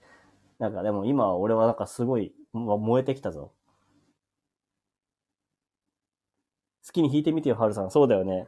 [0.58, 3.52] なんかでも今は俺はなんかすごい燃えてきたぞ。
[6.86, 7.90] 好きに弾いてみてよ、はるさん。
[7.90, 8.46] そうだよね。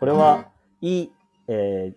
[0.00, 0.50] これは
[0.80, 1.08] E、
[1.46, 1.96] えー、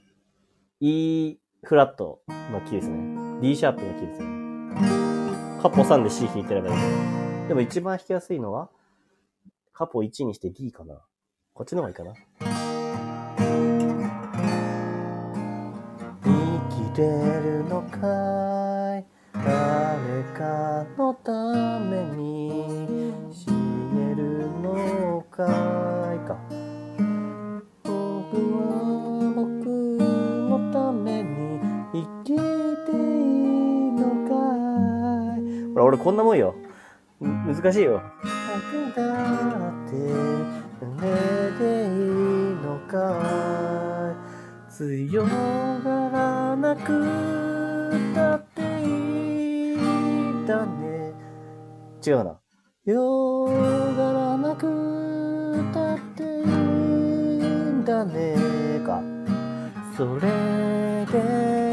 [0.80, 3.42] E フラットのキーですね。
[3.42, 5.62] D シャープのキーですね。
[5.62, 7.48] カポ3で C 弾いてればいい。
[7.48, 8.70] でも一番弾きやすいのは
[9.78, 11.02] カポ1にして D かな。
[11.54, 12.14] こっちの方がいいかな。
[16.24, 16.30] 生
[16.94, 17.06] きれ
[17.42, 17.98] るのか
[18.98, 19.06] い？
[19.34, 21.34] 誰かのた
[21.82, 26.20] めに死ねるのかい？
[26.26, 26.38] か。
[27.84, 27.92] 僕
[28.56, 28.64] は
[29.36, 29.44] 僕
[30.50, 31.60] のために
[31.92, 32.40] 生きていい
[33.92, 34.32] のか
[35.38, 36.56] い、俺こんなもんよ。
[37.20, 38.02] 難しいよ。
[38.86, 39.65] 僕だ
[39.96, 41.02] って夢
[41.60, 42.96] でいいのか
[44.70, 46.88] 強がらなく
[48.14, 51.14] たっていいんだね。
[52.06, 52.40] 違うな。
[52.86, 58.36] 強がらなくたっていいんだね。
[58.86, 59.02] か。
[59.98, 61.65] それで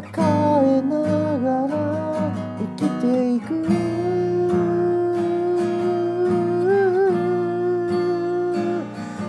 [0.00, 0.10] 抱
[0.66, 1.78] えながら
[2.58, 3.62] 生きていく。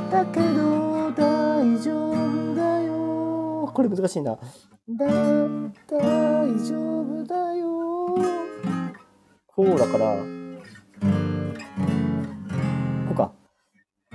[0.09, 3.69] だけど大丈夫だよ。
[3.75, 4.31] これ難しいな。
[4.31, 4.39] だ
[5.87, 5.99] 大
[6.65, 8.17] 丈夫だよ。
[9.45, 10.15] こうだから。
[13.05, 13.31] こうか。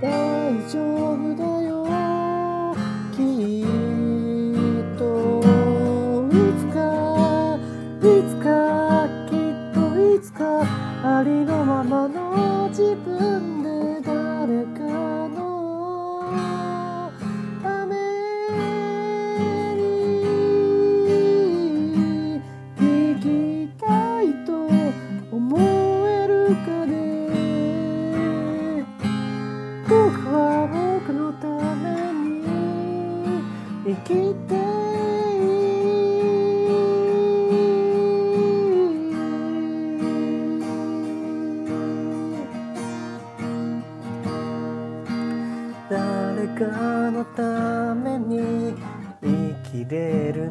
[0.03, 0.81] 大丈
[1.15, 1.60] 夫だよ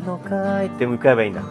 [0.09, 1.43] のかいって向かえばいいんだ。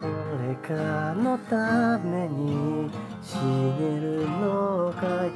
[0.00, 2.90] 誰かのために
[3.22, 5.30] 死ねるのかい。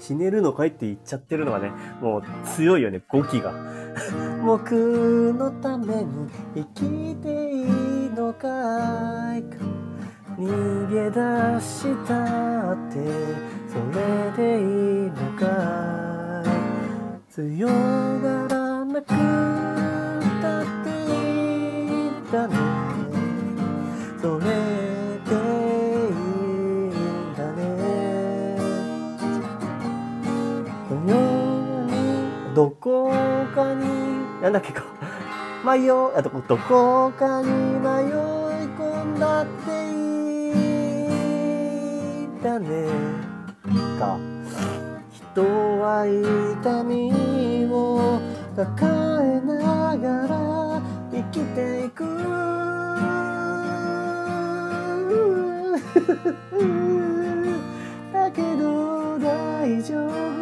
[0.00, 2.22] 死ねるのかいって言っちゃってるのがね、もう
[2.56, 3.52] 強いよね、語気が。
[4.44, 8.48] 僕のために生きていいのか
[9.36, 9.44] い。
[10.40, 12.98] 逃げ出したって
[13.68, 17.32] それでいいのかい。
[17.32, 19.81] 強がらなく
[22.32, 22.56] いんだね
[24.20, 27.60] それでいいんだね。
[32.54, 33.10] どこ
[33.54, 33.84] かに
[34.40, 34.82] なんだっけか。
[35.64, 38.12] 迷いあどこどこかに迷い
[38.78, 39.92] 込んだってい
[40.54, 42.88] いんだね。
[43.98, 44.16] か。
[45.10, 45.42] 人
[45.80, 47.12] は痛み
[47.70, 48.20] を
[48.56, 49.40] 抱え
[51.32, 52.04] きていく。
[58.12, 60.41] だけど大丈夫。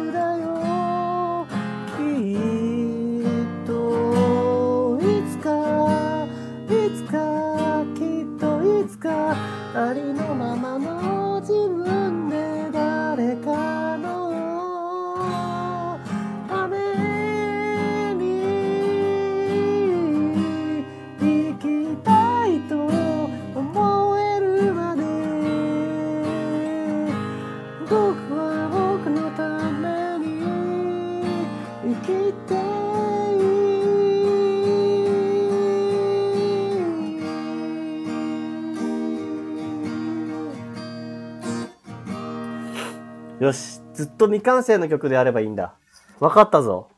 [44.01, 45.75] ずっと未完成の曲であればいいんだ。
[46.19, 46.89] わかったぞ。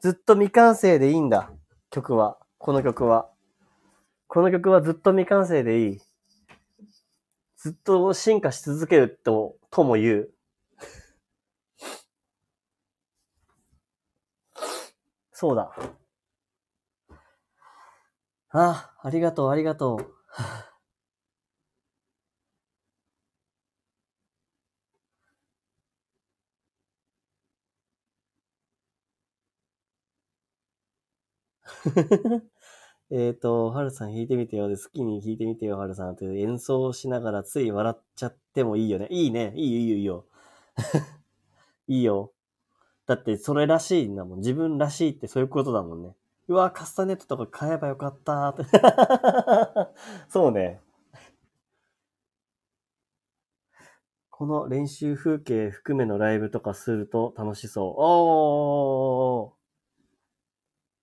[0.00, 1.50] ずっと未完成でいいんだ。
[1.90, 2.38] 曲は。
[2.56, 3.28] この曲は。
[4.28, 6.00] この曲はずっと未完成でいい。
[7.58, 10.30] ずっと進化し続けると、とも言う。
[15.32, 15.70] そうだ。
[18.48, 20.14] あ、あありがとう、ありがとう。
[33.10, 39.08] えっと、はるさん弾いてみてよで、好きに弾いてみてよ、はるさんって演奏しながらつい笑っちゃってもいいよね。
[39.10, 39.52] いいね。
[39.56, 40.26] いいよ、いいよ、いいよ。
[41.88, 42.32] いいよ。
[43.06, 44.38] だって、それらしいんだもん。
[44.40, 46.14] 自分らしいってそういうことだもんね。
[46.48, 48.64] うわ、カスタネットとか買えばよかったって。
[50.30, 50.80] そうね。
[54.30, 57.94] この練習風景含めのライブとかすると楽しそう。
[57.98, 59.57] おー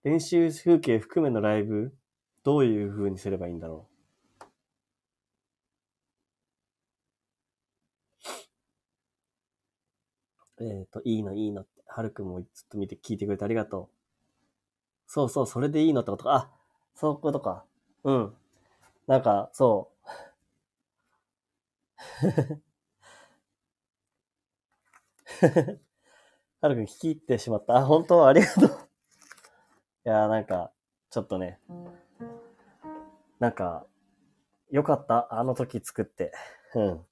[0.06, 1.92] 練習風景含めのライブ
[2.44, 3.96] どういう風にすればいいんだろう？
[10.60, 11.70] えっ、と、いいのいいのって。
[11.88, 13.88] はるくんもずっと見て聞いてくれてありがとう
[15.10, 16.34] そうそう、それでいいのってことか。
[16.36, 16.50] あ、
[16.96, 17.64] そういうことか。
[18.04, 18.34] うん。
[19.08, 20.08] なんか、そう。
[26.62, 27.78] はるくん聞き入ってしまった。
[27.78, 28.28] あ、本当？
[28.28, 28.85] ありがとう。
[30.06, 30.72] いやーなんか、
[31.10, 31.60] ちょっとね、
[33.40, 33.88] なんか、
[34.70, 35.28] よかった？
[35.34, 36.32] あの時作って。
[36.76, 37.06] うん。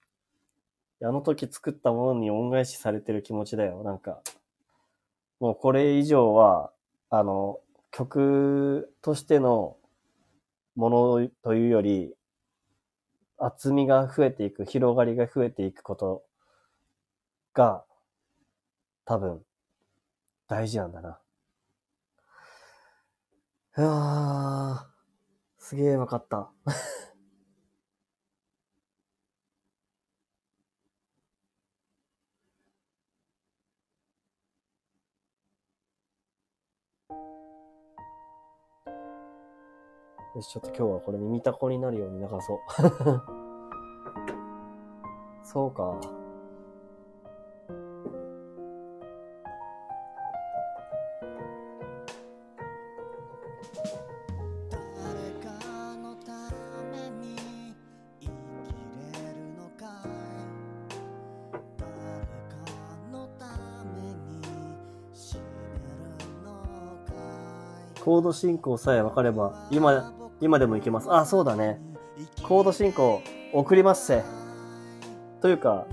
[1.01, 3.83] あの時作ったものに恩返しされてる気持ちだよ。
[3.83, 4.21] なんか、
[5.39, 6.71] もうこれ以上は、
[7.09, 9.77] あの、曲としての
[10.75, 12.15] ものというより、
[13.39, 16.23] 厚みが増えていく、広がりが増えていくこと
[17.55, 17.85] が、
[19.05, 19.43] 多分、
[20.47, 21.19] 大事なんだな。
[23.75, 26.51] うわー、すげえわかった。
[40.35, 42.59] よし、ちょっと今日はこれ耳たこになるように流そう。
[45.43, 46.22] そうか。
[68.13, 71.11] コード進行さえ分かれば、今、今でもいけます。
[71.11, 71.81] あ、そうだね。
[72.43, 74.23] コード進行送りますぜ。
[75.41, 75.87] というか、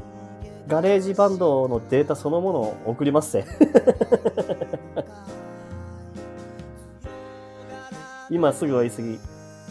[0.69, 3.47] GarageBandのデータそのものを送りますぜ。
[8.29, 9.19] 今すぐは言い過ぎ。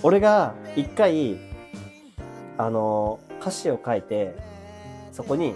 [0.02, 1.38] 俺が一回、
[2.58, 4.36] あの、歌詞を書いて、
[5.12, 5.54] そこに、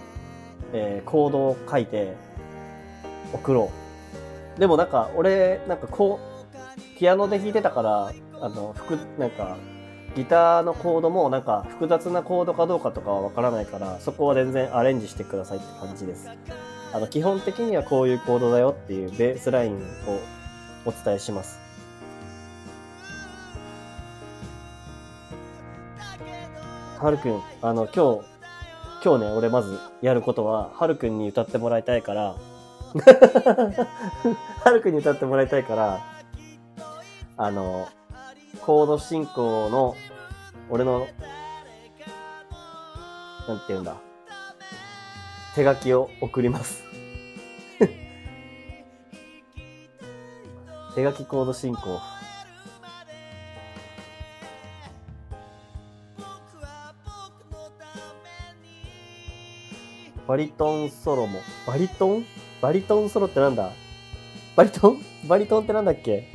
[0.72, 2.14] えーコードを書いて、
[3.32, 3.72] 送ろ
[4.56, 4.60] う。
[4.60, 6.33] でもなんか、俺、なんかこう、
[6.98, 9.56] ピアノで弾いてたから、あの、複、なんか、
[10.14, 16.30] ギターのコードもなんか複雑なコードかどうかとかはわからないから、そこは全然アレンジしてくださいって感じです。
[16.92, 19.74] あの、基本的にはこういうコードだよっていうベースライン
[20.06, 20.20] を
[20.84, 21.58] お伝えします。
[27.00, 28.34] はるくん、あの、今日、
[29.04, 32.36] 今日ね、俺まずやることは、はるくんに歌ってもらいたいから、
[34.64, 36.13] はるくんに歌ってもらいたいから、
[37.36, 37.88] あの、
[38.62, 39.96] コード進行の、
[40.70, 41.08] 俺の、
[43.48, 43.96] なんて言うんだ、
[45.54, 46.84] 手書きを送ります。
[50.94, 52.00] 手書きコード進行。
[60.26, 61.40] バリトンソロも。
[61.66, 62.24] バリトン？
[62.62, 63.72] バリトンソロってなんだ？
[64.56, 65.02] バリトン？
[65.28, 66.33] バリトンってなんだっけ？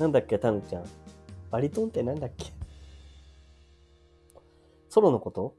[0.00, 0.84] なんだっけタヌちゃん。
[1.50, 2.46] バリトンってなんだっけ？
[4.88, 5.54] ソロのこと？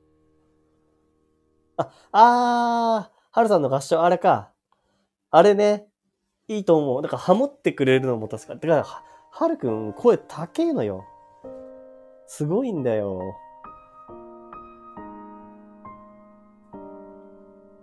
[1.78, 4.52] あ、あー、ハルさんの合唱、あれか。
[5.30, 5.88] あれね。
[6.48, 7.02] いいと思う。
[7.04, 8.56] だからハモってくれるのも確か。
[8.56, 11.06] てか、ははるくん声高えのよ。
[12.26, 13.22] すごいんだよ。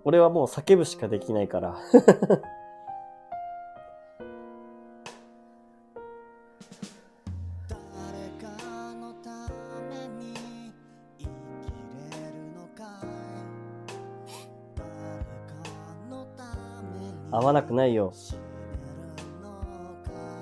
[0.05, 1.79] 俺はもう叫ぶしかできないから。
[17.49, 18.13] わなくないよ。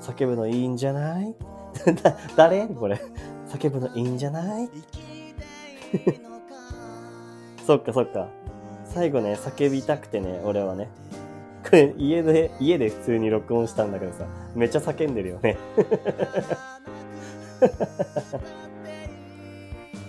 [0.02, 1.34] 叫ぶのいいんじゃない？
[2.02, 2.66] だ 誰？
[2.68, 3.00] これ。
[3.48, 4.68] 叫ぶのいいんじゃない？
[7.66, 8.28] そっかそっか。
[8.84, 10.88] 最後ね、叫びたくてね、俺はね。
[11.64, 15.56] これ家で、家で普通に録音したんだけどさ、めっちゃ叫んでるよね。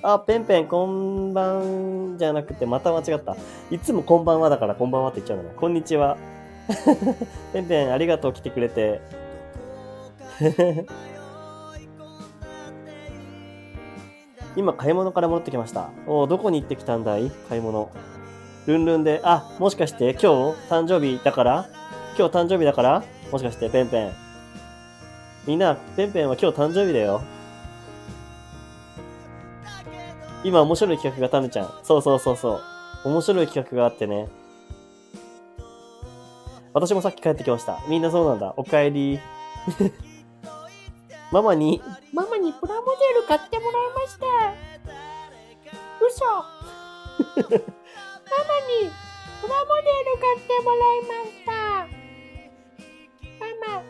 [0.03, 3.35] あ、ペンペン、こんばんじゃなくて、また間違った。
[3.71, 5.49] いつもこんばんはだから、こんばんはって言っちゃうのね。
[5.55, 6.17] こんにちは。
[7.53, 9.01] ペンペン、ありがとう、来てくれて。
[14.55, 15.89] 今、買い物から戻ってきました。
[16.07, 17.29] おーどこに行ってきたんだい？
[17.47, 17.89] 買い物。
[18.65, 20.27] ルンルンで、あ、もしかして今日
[20.69, 21.69] 誕生日だから？
[22.17, 23.03] 今日誕生日だから？
[23.31, 24.11] もしかしてペンペン。
[25.45, 27.21] みんな、ペンペンは今日誕生日だよ。
[30.43, 31.73] 今面白い企画がタヌちゃん。
[31.83, 32.55] そうそうそうそ
[33.05, 33.09] う。
[33.09, 34.27] 面白い企画があってね。
[36.77, 37.79] 私もさっき帰ってきました。
[37.87, 38.53] みんなそうなんだ。
[38.55, 39.19] おかえり。
[41.33, 41.81] ママに、
[42.13, 44.27] ママにプラモデル買ってもらいました。
[46.05, 46.23] 嘘。
[46.23, 47.57] ママに
[49.41, 51.51] プラモデル買ってもらいました。
[53.39, 53.81] ママ。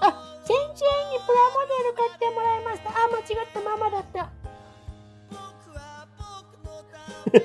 [0.00, 0.08] あ、
[0.46, 2.88] 先生にプラモデル買ってもらいました。
[2.88, 4.30] あ、間違ったママだった。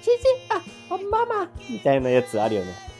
[0.00, 1.50] 先生、あ、ママ。
[1.68, 2.95] みたいなやつあるよね。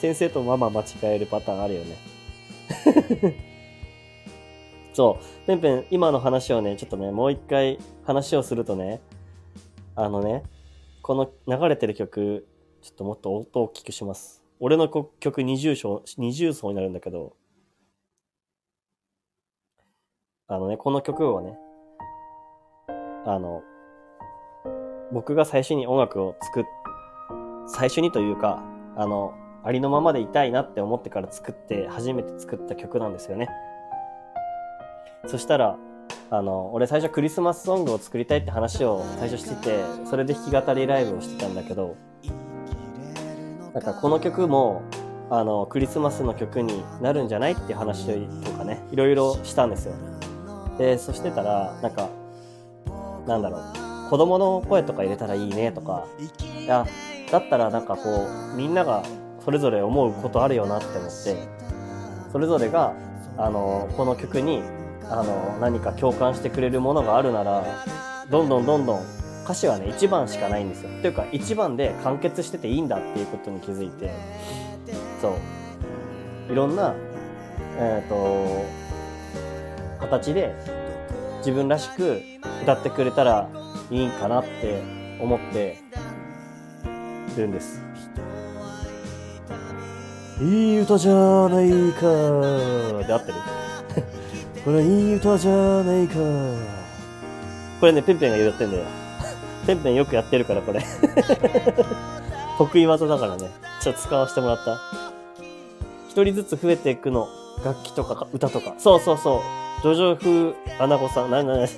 [0.00, 1.96] 先生とママ間違えるパターンあるよね。
[4.94, 5.46] そう。
[5.46, 9.02] ペンペン、今の話をね、ちょっとね、もう一回話をするとね、
[9.94, 10.42] あのね、
[11.02, 12.48] この流れてる曲、
[12.80, 14.42] ちょっともっと音を大きくします。
[14.58, 17.36] 俺の曲二重奏、二重奏になるんだけど、
[20.46, 21.58] あのね、この曲をね、
[23.26, 23.62] あの、
[25.12, 26.64] 僕が最初に音楽を作っ、
[27.66, 28.64] 最初にというか、
[28.96, 33.48] あの、ありのままでいたいなって思ってから作って、初めて作った曲なんですよね。
[35.26, 35.76] そしたら、
[36.30, 41.96] あの、俺最初クリスマスソングを作りたいって話を最初してて、それで弾き語りライブをしてたんだけど、
[43.74, 44.82] なんかこの曲も、
[45.28, 48.06] あの、クリスマスの曲になるんじゃないって話
[48.44, 49.94] とかね、いろいろしたんですよ。
[50.78, 52.08] で、そしてたら、なんか、
[53.26, 56.06] なんだろう、子供の声とか入れたらいいねとか、
[56.58, 56.86] いや、
[57.30, 59.02] だったらなんかこう、みんなが
[59.44, 61.36] それぞれ思うことあるよなって思って、
[62.32, 62.94] それぞれが、
[63.36, 64.62] あの、この曲に、
[65.08, 67.64] あの、何か共感してくれるものがあるなら、
[68.30, 69.04] どんどんどんどん
[69.44, 70.90] 歌詞はね、1番しかないんですよ。
[71.00, 74.12] というか、1番で完結してていいんだっていうことに気づいて、
[75.20, 75.30] そ
[76.48, 76.52] う。
[76.52, 76.94] いろんな、
[77.78, 78.64] えっ、と、
[80.00, 80.54] 形で
[81.38, 82.20] 自分らしく
[82.62, 83.48] 歌ってくれたら
[83.90, 84.82] いいんかなって
[85.20, 85.78] 思って
[87.36, 87.89] るんです。
[90.40, 91.12] いい歌じゃ
[91.48, 92.06] ないか
[93.06, 93.34] で合ってる？
[94.64, 96.14] これいい歌じゃないか
[97.80, 98.84] これね、ペンペンが言ってんだよ。
[99.66, 100.82] ペンペンよくやってるから、これ。
[102.58, 103.50] 得意技だからね。
[103.80, 104.78] ちょっと使わせてもらった。
[106.08, 107.28] 一人ずつ増えていくの。
[107.64, 108.74] 楽器とか歌とか。
[108.78, 109.82] そうそうそう。
[109.82, 111.30] ジョジョ風アナゴさん。
[111.30, 111.76] なになにジ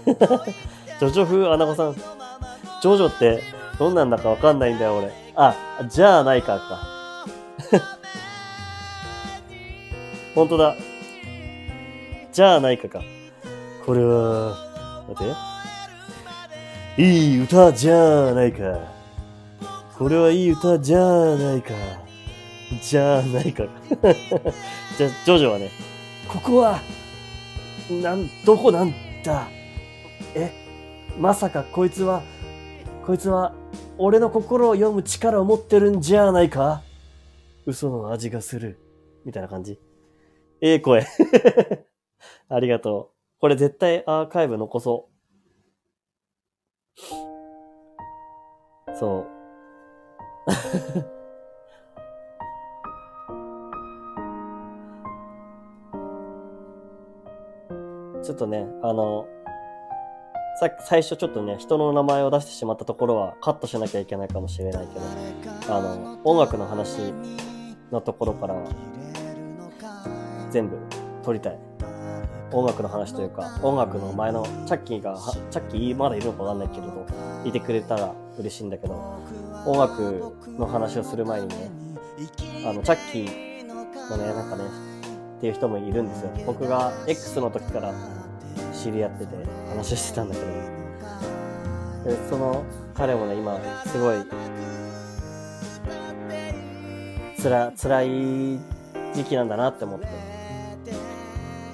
[1.00, 1.94] ョジョ風アナゴさん。
[1.94, 3.42] ジョジョって
[3.78, 5.12] どんなんだかわかんないんだよ、俺。
[5.36, 5.54] あ、
[5.88, 6.92] じゃあないかか。
[10.34, 10.76] ほんとだ。
[12.32, 13.02] じゃあないかか。
[13.84, 15.26] これは、待っ
[16.96, 17.02] て。
[17.02, 18.92] いい歌じゃないか。
[19.98, 21.00] これはいい歌じゃ
[21.36, 21.74] ないか。
[22.80, 23.64] じゃあないか。
[24.96, 25.70] じゃあ、ジョジョはね、
[26.28, 26.80] ここは、
[27.90, 29.48] なん、どこなんだ
[30.34, 30.50] え、
[31.18, 32.22] まさかこいつは、
[33.06, 33.52] こいつは、
[33.98, 36.82] 俺の心を読む力を持ってるんじゃないか
[37.66, 38.78] 嘘の味がする。
[39.24, 39.78] みたいな感じ。
[40.64, 41.02] ええ声。
[42.48, 43.40] ありがとう。
[43.40, 45.08] これ絶対アーカイブ残そ
[48.88, 48.96] う。
[48.96, 49.26] そう。
[58.22, 59.26] ちょっとね、あの、
[60.60, 64.94] さ最初ちょっとね、人の名前を出してしまったところはカットしなきゃいけないかもしれないけ
[65.66, 67.12] ど、あの、音楽の話
[67.90, 68.54] のところから
[70.52, 70.78] 全部
[71.24, 71.58] 撮りたい。
[72.52, 75.18] 音楽の話というか、音楽の前のチャッキーが、
[75.50, 77.06] チャッキーまだいるのかわかんないけれど、
[77.44, 78.94] いてくれたら嬉しいんだけど、
[79.64, 81.70] 音楽の話をする前にね、
[82.66, 84.64] あの、チャッキーのね、なんかね、
[85.38, 86.30] っていう人もいるんですよ。
[86.46, 87.94] 僕が X の時から
[88.72, 89.34] 知り合ってて
[89.70, 90.40] 話してたんだけ
[92.04, 94.18] ど、でその彼もね、今、すごい、
[97.38, 98.08] つら、辛い
[99.14, 100.31] 時期なんだなって思って、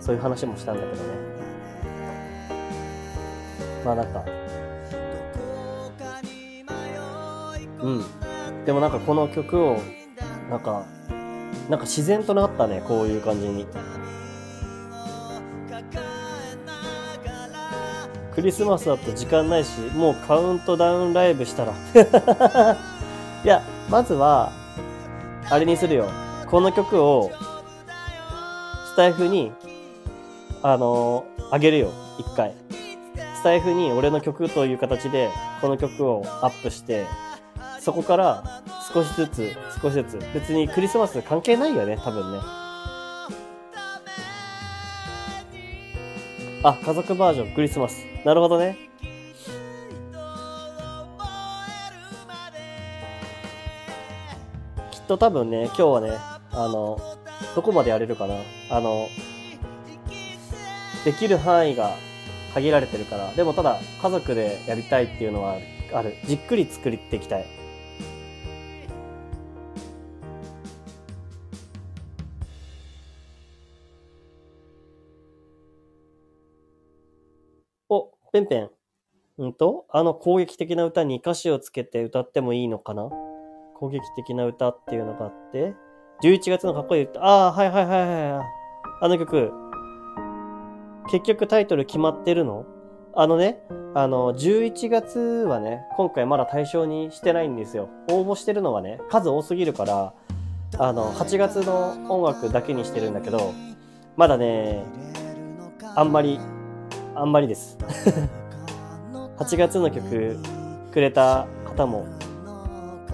[0.09, 1.03] そういう話もしたんだけどね。
[3.85, 4.25] まあなんか、
[7.83, 8.65] うん。
[8.65, 9.77] でもなんかこの曲を、
[10.49, 10.87] なんか、
[11.69, 13.67] なんか自然となったね、こういう感じに。
[18.35, 21.75] クリスマスだと時間ないし、もうカウントダウンライブしたら。
[23.45, 24.53] いや、まずは、
[25.51, 26.07] あれにするよ。
[26.51, 27.31] この曲を、
[28.87, 29.53] スタイフに、
[30.63, 31.93] あのーあげるよ。
[32.19, 32.53] 一回。
[33.37, 35.31] スタイフに俺の曲という形で、
[35.61, 37.07] この曲をアップして、
[37.81, 40.19] そこから少しずつ、少しずつ。
[40.35, 42.39] 別にクリスマス関係ないよね、多分ね。
[46.65, 48.05] あ、家族バージョン、クリスマス。
[48.25, 48.77] なるほどね。
[54.91, 56.11] きっと多分ね、今日はね、
[56.51, 57.01] あの、
[57.55, 58.35] どこまでやれるかな。
[58.71, 59.09] あの、
[61.05, 61.97] できる範囲が
[62.55, 63.33] 限られてるから。
[63.33, 65.57] でもただ、家族でやりたいっていうのは
[65.93, 66.15] ある。
[66.25, 67.47] じっくり作っていきたい。
[77.89, 78.71] おペンペン。
[79.39, 83.09] うんと、あの攻撃的な歌に歌詞をつけて歌ってもいいのかな？
[83.77, 85.75] 攻撃的な歌っていうのがあって、
[86.23, 87.25] 11月のかっこいい歌。
[87.25, 88.47] ああ、はいはいはいはい。
[89.01, 89.68] あの曲。
[91.11, 92.67] 結局タイトル決まってるの？
[93.15, 93.63] あのね、
[93.95, 97.89] あの、11月はね、今回まだ対象にしてないんですよ。
[98.11, 100.13] 応募してるのはね、数多すぎるから、
[100.79, 103.55] あの、8月の音楽だけにしてるんだけど、
[104.17, 104.85] まだね、
[105.97, 106.39] あんまり、
[107.15, 107.79] あんまりです。
[109.39, 110.39] 8月の曲
[110.93, 112.07] くれた方も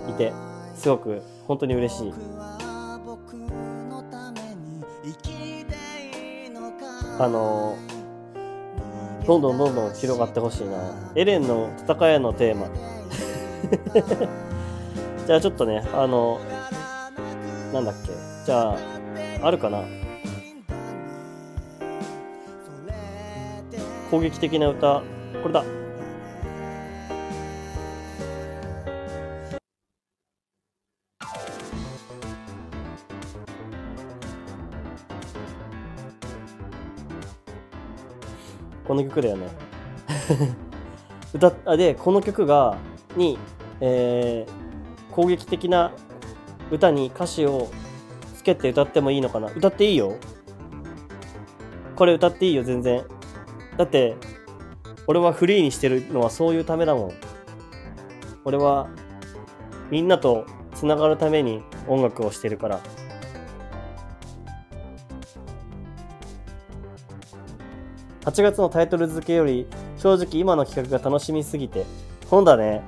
[0.08, 0.32] いて、
[0.74, 2.14] すごく本当に嬉しい。
[7.18, 7.76] あの、
[9.26, 11.12] どんどんどんどん広がってほしいな。
[11.14, 12.68] エレンの戦いのテーマ。
[15.26, 16.38] じゃあちょっとね、あの、
[17.72, 18.10] なんだっけ。
[18.44, 18.76] じゃあ、
[19.42, 19.82] あるかな
[24.10, 25.02] 攻撃的な歌。
[25.42, 25.64] これだ。
[38.94, 39.48] この曲だよね。
[41.34, 42.76] 歌あで、この曲が、
[43.16, 43.36] に、
[43.80, 45.90] えー、攻撃的な
[46.70, 47.68] 歌に歌詞を
[48.36, 50.14] つけて歌ってもいいのかな歌っていいよ
[51.96, 53.02] これ歌っていいよ、全然。
[53.76, 54.14] だって、
[55.08, 57.12] 俺はフリーにしてるのはそういうためだもん。
[58.44, 58.86] 俺は、
[59.90, 62.80] みんなと繋がるために音楽をしてるから。
[68.24, 69.66] 8月のタイトル付けより
[69.98, 71.84] 正直今の企画が楽しみすぎて
[72.30, 72.82] 本だね。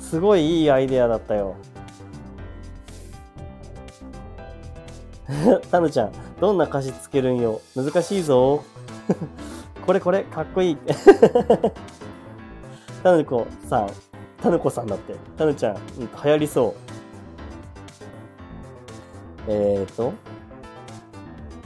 [0.00, 1.54] すごいいいアイデアだったよ。
[5.70, 7.60] タヌちゃんどんな歌詞つけるんよ？
[7.76, 8.64] 難しいぞ。
[9.86, 10.76] これこれかっこいい。
[13.04, 13.90] タヌコさん。
[14.42, 15.14] タヌコさんだって。
[15.38, 15.80] タヌちゃん、うん、
[16.24, 16.74] 流行りそう。
[19.46, 20.12] えーと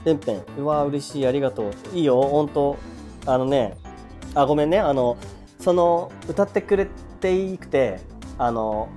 [0.05, 0.43] ペンペン。
[0.59, 1.27] うわ嬉しい。
[1.27, 1.73] ありがとう。
[1.95, 2.77] いいよ本当
[3.27, 3.77] あのね、
[4.35, 5.17] あ、ごめんね、あの、
[5.59, 6.87] その、歌ってくれ
[7.21, 8.01] ていくて、
[8.37, 8.89] あの、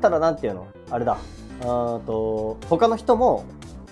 [0.00, 0.66] ただなんていうの？
[0.90, 1.16] あれだ。
[1.60, 3.44] あと、他の人も、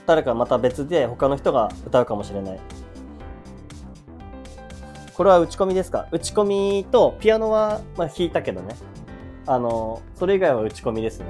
[0.04, 2.60] 誰かまた別で他の人が歌うかもしれない。
[5.14, 6.08] これは打ち込みですか？
[6.10, 8.74] 打ち込みとピアノは、まあ、弾いたけどね。
[9.46, 11.26] あの、それ以外は打ち込みですね。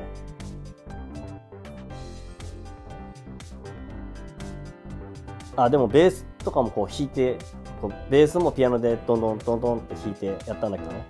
[5.54, 7.38] あ、でもベースとかもこう弾いて、
[7.82, 11.04] こうベースもピアノでドンドンドンドンって弾いてやったんだけどね。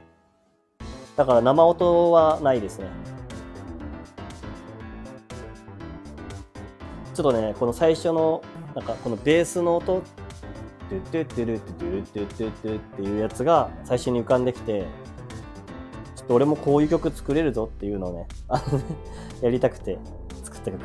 [1.15, 2.87] だから生音はないですね。
[7.15, 8.43] ちょっとね、この最初の、
[8.75, 10.03] なんかこのベースの音、
[10.89, 14.87] トゥトゥトゥルトゥトゥルトゥトゥっていうやつが最初に浮かんできて、
[16.17, 18.27] ちょっと俺もこういう曲作れるぞっていうのを、ね、
[19.43, 19.99] やりたくて
[20.43, 20.81] 作った曲。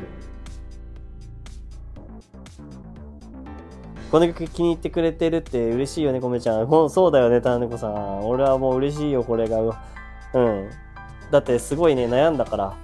[4.10, 6.68] この曲気に入ってくれてるって嬉しいよね、コメちゃん。
[6.68, 8.26] もうそうだよね、タネコさん。
[8.26, 9.60] 俺はもう嬉しいよ、これが。
[10.32, 10.70] うん。
[11.30, 12.74] だってすごいね、悩んだから。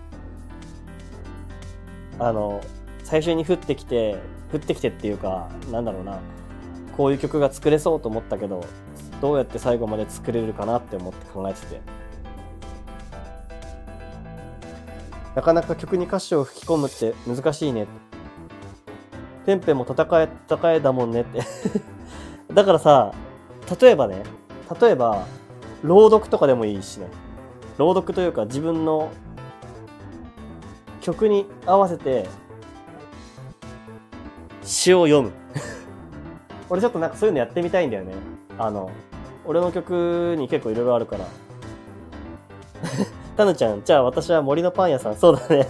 [2.18, 2.60] あの、
[3.02, 4.18] 最初に降ってきて、
[4.52, 6.18] 降ってきてっていうか、なんだろうな。
[6.96, 8.64] こういう曲が作れそうと思ったけど、
[9.22, 11.80] どうやって最後まで作れるかなって思って考えてて。
[15.34, 17.86] なかなか曲に歌詞を吹き込むって難しいね。
[19.47, 21.40] ペンペンも戦え、戦えだもんねって。
[22.53, 23.12] だからさ、
[23.80, 24.22] 例えばね、
[24.80, 25.26] 例えば、
[25.82, 27.09] 朗読とかでもいいしね。
[27.76, 29.11] 朗読というか自分の
[31.01, 32.26] 曲に合わせて
[34.62, 35.32] 詩を読む。
[36.70, 38.14] 俺ちょっとなんかそういうのやってみたいんだよね。
[38.59, 38.90] あの、
[39.45, 41.26] 俺の曲に結構いろいろあるから。
[43.36, 45.16] タヌちゃん、じゃあ私は森のパン屋さん。
[45.16, 45.68] そうだね。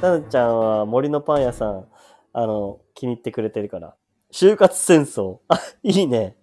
[0.00, 1.86] タヌちゃんは森のパン屋さん、
[2.32, 3.96] あの、気に入ってくれてるから。
[4.32, 5.38] 就活戦争。
[5.48, 6.36] あ、いいね。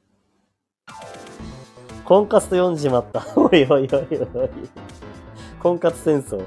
[2.03, 3.25] 婚活と読んじまった。
[3.39, 4.49] おいおいおいおい。
[5.61, 6.43] 婚活戦争。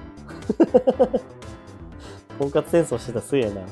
[2.38, 3.62] 婚活戦争してたすげえな。
[3.62, 3.64] い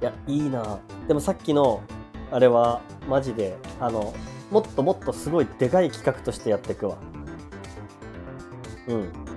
[0.00, 0.78] や、いいな
[1.08, 1.82] でもさっきの、
[2.30, 4.14] あれは、マジで、あの、
[4.50, 6.96] もっともっとすごいでかい企画としてやっていくわ。
[8.86, 9.29] うん。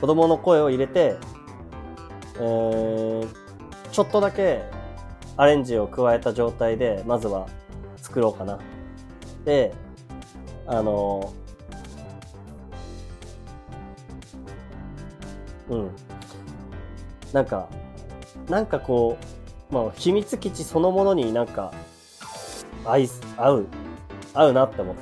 [0.00, 1.16] 子供の声を入れて、
[2.36, 3.28] えー、
[3.90, 4.62] ちょっとだけ
[5.36, 7.46] アレンジを加えた状態で、まずは
[7.96, 8.58] 作ろうかな。
[9.44, 9.72] で、
[10.66, 11.32] あの
[15.68, 15.90] うん。
[17.32, 17.68] なんか
[18.48, 19.18] なんかこ
[19.70, 21.72] うまあ秘密基地そのものになんか
[22.84, 23.66] 合い合う
[24.34, 24.96] 合うなって思っ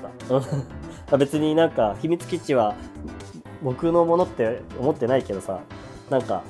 [1.09, 2.75] た 別になんか秘密基地は
[3.63, 5.61] 僕のものって思ってないけどさ
[6.11, 6.43] なんか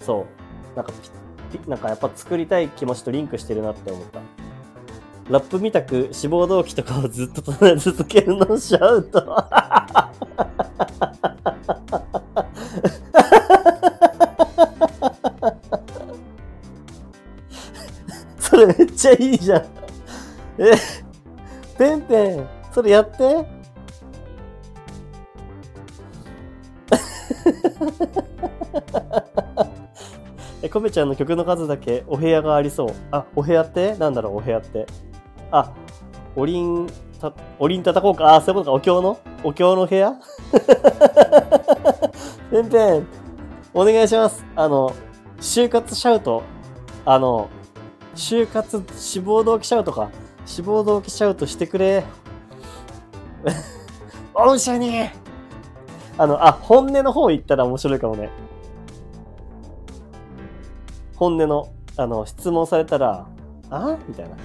[0.00, 0.26] そ
[0.74, 0.92] うなんか
[1.68, 4.20] なんかやっぱ作りたい気持ちとリンクしてるなって思った。
[5.30, 9.20] ラップみたく志望動機とかをずっと続けるのをシャウト
[18.38, 19.62] それめっちゃいいじゃん。
[20.58, 20.72] え
[21.78, 23.53] ペンペンそれやって。
[30.62, 32.88] え、コメちゃんの曲の数だけお部屋がありそう。
[33.10, 33.94] あ、お部屋って？
[33.96, 34.86] なんだろう、お部屋って。
[35.50, 35.72] あ、
[36.36, 36.86] おりん、
[37.20, 38.34] た、おりん叩こうか。
[38.34, 38.76] あ、そういうことか。
[38.76, 39.18] お経の？
[39.42, 40.14] お経の部屋？
[42.50, 43.06] ペンペン、
[43.74, 44.44] お願いします。
[44.56, 44.92] あの、
[45.40, 46.42] 就活シャウト。
[47.04, 47.48] あの、
[48.14, 50.10] 就活志望動機シャウトか。
[50.46, 52.04] 志望動機シャウトしてくれ。
[54.34, 55.08] 御社に
[56.16, 58.30] あの、あ、本音の方行ったら面白いかもね。
[61.16, 63.26] 本音の、あの、質問されたら、
[63.70, 63.96] あ？
[64.08, 64.36] みたいな。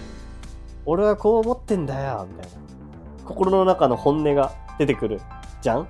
[0.85, 2.57] 俺はこう思ってんだよみたいな。
[3.25, 5.21] 心の中の本音が出てくる。
[5.61, 5.87] じゃん？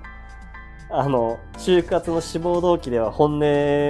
[0.90, 3.40] あの、就活の志望動機では本音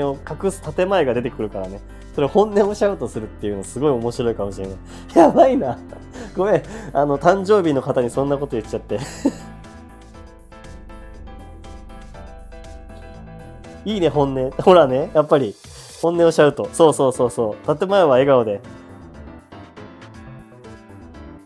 [0.08, 1.80] を隠す建前が出てくるからね。
[2.14, 4.76] それ本音をシャウトするっていうのすごい面白いかもしれない。
[5.14, 5.78] やばいな。
[6.36, 6.62] ごめん。
[6.92, 9.00] あの、誕生日の方にそんなこと言っちゃって。
[13.84, 14.50] いいね、本音。
[14.62, 15.54] ほらね、やっぱり、
[16.02, 16.68] 本音をシャウト。
[16.72, 17.76] そうそうそうそう。
[17.76, 18.60] 建前は笑顔で。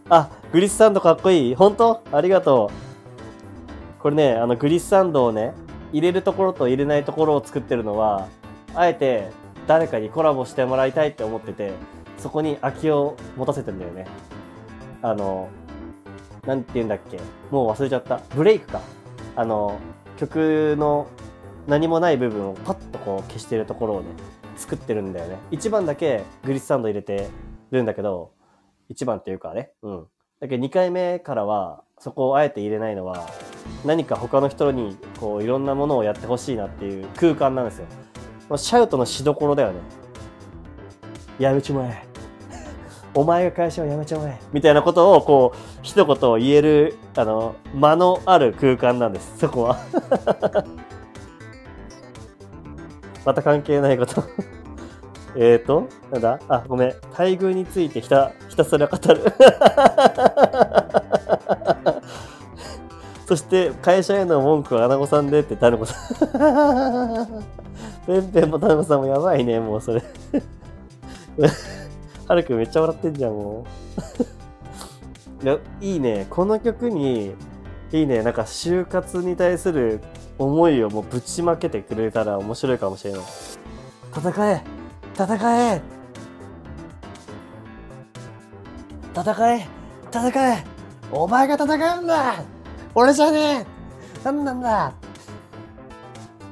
[0.09, 1.55] あ、グリスサンドかっこいい。
[1.55, 2.03] 本当？
[2.13, 2.71] ありがと
[3.99, 4.03] う。
[4.03, 5.55] これね、あの、グリスサンドをね、
[5.93, 8.27] 入れるところと入れないところを作ってるのは、
[8.75, 9.31] あえて
[9.67, 11.73] 誰かにコラボしてもらいたいって思ってて、
[12.19, 14.07] そこに空きを持たせてんだよね。
[15.03, 15.49] あの、
[16.47, 17.19] なんて言うんだっけ？
[17.51, 18.21] もう忘れちゃった。
[18.35, 18.81] ブレイクか。
[19.37, 19.79] あの、
[20.19, 21.07] 曲の
[21.67, 24.09] 何もない部分をパッとこう消してるところをね、
[24.57, 25.39] 作ってるんだよね。
[25.51, 27.29] 1番だけグリスサンド入れて
[27.71, 28.33] るんだけど、
[28.91, 30.07] 1番っていうかね、うん。
[30.41, 33.27] だけど2回目からは、そこをあえて入れないのは、
[33.85, 37.87] 何か他の人にこういろんなものをやってほしいなっていう空間なんですよ。
[38.57, 39.81] シャウトのしどころだよね。
[41.39, 42.05] やめちまえ。
[43.15, 44.39] お前が会社を辞めちまえ。
[44.53, 49.39] みたいなことをこう、一言言える、あの、間のある空間なんです。
[49.39, 49.79] そこは。
[53.25, 54.23] また関係ないこと。
[55.37, 56.39] えーと、なんだ？
[56.49, 56.89] あ、ごめん。
[57.11, 59.23] 待遇についてひた、ひたすら語る。
[63.27, 66.03] そして、会社への文句はアナゴさんでってタヌコさん。
[68.07, 70.03] ペンペンもタヌコさんもやばいね、もうそれ。
[72.29, 73.65] はるくんめっちゃ笑ってんじゃん、も
[75.41, 75.45] う。
[75.45, 76.27] いや、いいね。
[76.31, 77.35] この曲に、
[77.93, 78.23] いいね。
[78.23, 80.01] なんか、就活に対する
[80.39, 83.23] 思いをもうぶちまけてくれたら面白いかもしれない。
[84.17, 84.63] 戦え
[85.15, 85.83] 戦え。
[89.15, 89.67] 戦え
[90.13, 90.65] 戦え。
[91.13, 92.43] お前が戦うんだ。
[92.95, 93.67] 俺じゃね
[94.23, 94.25] え。
[94.25, 94.93] なんなんだ。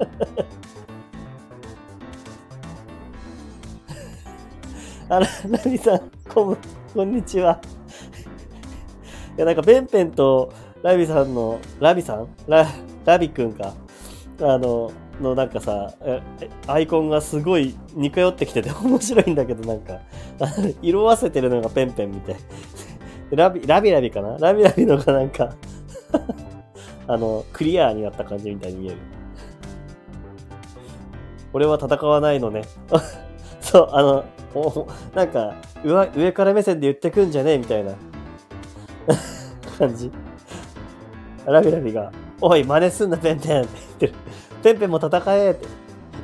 [5.09, 6.59] あら、ナミさん、こん、
[6.95, 7.61] こんにちは。
[9.37, 10.53] いや、なんか、ペンペンと
[10.83, 12.29] ラビさんの、ラビさん？
[12.47, 12.67] ラ、
[13.05, 13.75] ラビくんか。
[14.41, 16.21] あの、のなんかさ、え
[16.67, 20.01] アイコンがすごい似通ってきてて 面白いんだけど、なんか、
[20.83, 22.37] 色あせてるのがペンペンみたい。
[23.31, 24.37] ラビ、ラビラビかな？
[24.39, 25.55] ラビラビのがなんか
[27.07, 28.97] あの、クリアになった感じみたいに見える。
[31.55, 32.63] 俺は戦わないのね。
[33.61, 34.25] そう、あの、
[34.55, 35.55] おなんか
[35.85, 37.95] 上、上から目線で言ってくんじゃねえみたいな
[39.79, 40.11] 感じ。
[41.47, 42.13] ラビラビが、
[42.43, 44.15] おい、真似すんな、ペンペンって言ってる。
[44.65, 45.67] ペンペンも戦えって。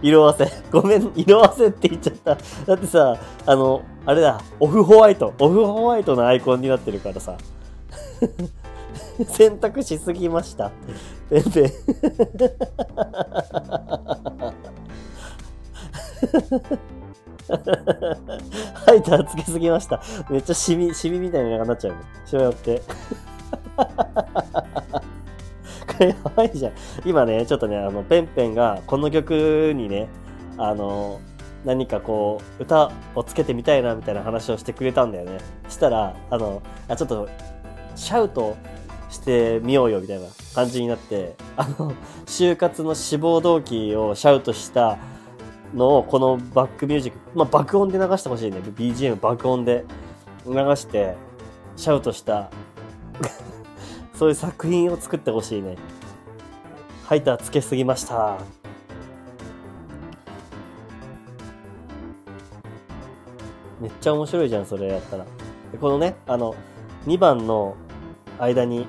[0.03, 0.51] 色あわせ。
[0.71, 2.37] ごめん、色あわせって言っちゃった。
[2.67, 3.17] だってさ、
[3.47, 5.33] あの、あれだ、オフホワイト。
[5.39, 7.37] オフホワイトのアイコンになってるからさ。
[9.29, 10.73] 選択しすぎました。
[11.31, 11.73] ペンペン。
[18.87, 20.03] ハイターつけすぎました。
[20.31, 22.01] めっちゃシミ、シミみたいなのがなっちゃうね。
[22.27, 22.83] しょうやって。
[25.89, 26.73] これやばいじゃん。
[27.05, 30.09] 今ね、ちょっとね、あの、ペンペンがこの曲にね、
[30.57, 31.21] あの、
[31.65, 35.39] 何かこう、歌をつけてみたいなみたいな話をしてくれたんだよね。
[35.69, 37.29] したら、あの、あちょっと、
[37.97, 38.57] シャウト
[39.09, 41.95] してみようよみたいな感じになって、あの、
[42.27, 44.99] 就活の志望動機をシャウトした
[45.75, 48.59] のをこのバックミュージック、まあ、爆音で流してほしいね。
[48.59, 49.85] BGM 爆音で
[50.47, 51.17] 流して、
[51.77, 52.51] シャウトした、
[54.19, 55.77] そういう作品を作ってほしいね。
[57.05, 58.37] ハイターつけすぎました。
[63.81, 65.27] めっちゃ面白いじゃん、それやったら。
[65.81, 66.57] このね、あの、
[67.07, 67.77] 2番の
[68.41, 68.89] 間に、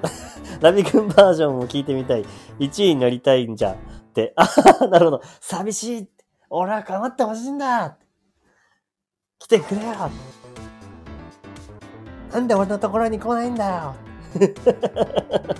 [0.62, 2.24] ラビ君バージョンも聞いてみたい。
[2.60, 3.76] 1位になりたいんじゃっ
[4.14, 4.32] て。
[4.36, 5.22] あははなるほど。
[5.42, 6.08] 寂しい。
[6.48, 7.98] 俺は構ってほしいんだ。
[9.38, 10.10] 来てくれよ。
[12.32, 14.09] なんで俺のところに来ないんだよ。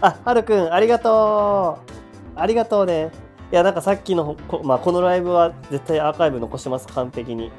[0.00, 1.92] あ、はるくん、ありがとう。
[2.40, 3.10] ありがとうね。
[3.52, 7.52] いや、なんかさっきのこ、まあ、このライブは絶対アーカイブ残してます、完璧に。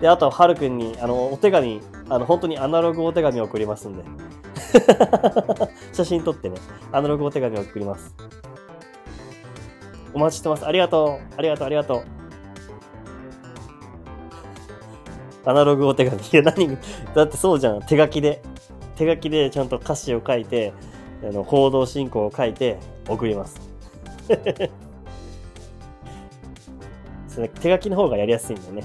[0.00, 4.04] で、あとは、るくんに、あの、お手紙、あの、本当にアナログお手紙を送りますんで。
[5.92, 6.56] 写真撮ってね、
[6.90, 8.14] アナログお手紙を送ります。
[10.14, 10.66] お待ちしてます。
[10.66, 11.34] ありがとう。
[11.36, 12.02] ありがとう、ありがとう。
[15.44, 16.20] アナログお手紙。
[16.20, 16.78] いや、何、
[17.14, 17.80] だってそうじゃん。
[17.82, 18.42] 手書きで。
[19.00, 20.74] 手書きでちゃんと歌詞を書いて、
[21.22, 22.78] あの行動進行を書いて
[23.08, 23.58] 送ります。
[27.26, 28.84] それ手書きの方がやりやすいんだよね。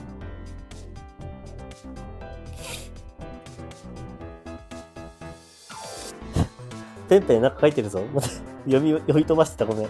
[7.09, 7.99] ペンペンなんか書いてるぞ。
[8.63, 9.65] 読み、読み飛ばしてた。
[9.65, 9.87] ごめん。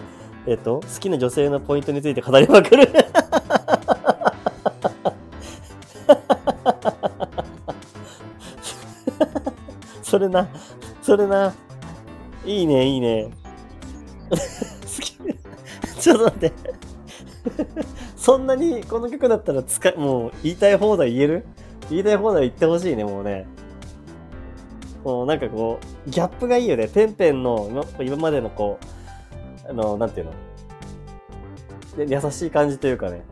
[0.48, 2.88] えっ、と、好きな女性のポイントについて語りまくる。
[10.16, 10.48] それな、
[11.02, 11.54] それな。
[12.46, 13.28] いいね、いいね。
[14.30, 14.36] 好
[14.98, 15.12] き。
[16.00, 16.52] ちょっと待って。
[18.16, 21.46] そんなにこの曲だったら使い、もう言いたい放題言える？
[21.90, 23.46] 言いたい放題言ってほしいね、もうね。
[25.04, 26.88] もうなんかこう、ギャップがいいよね。
[26.88, 28.78] ペンペンの今までのこ
[29.66, 30.26] う、あの、なんていう
[31.98, 32.06] の？
[32.06, 33.22] で優しい感じというかね。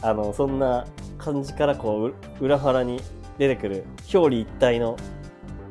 [0.00, 0.86] あの、そんな
[1.18, 3.02] 感じからこ、う裏腹に
[3.36, 3.84] 出てくる
[4.14, 4.96] 表裏一体の、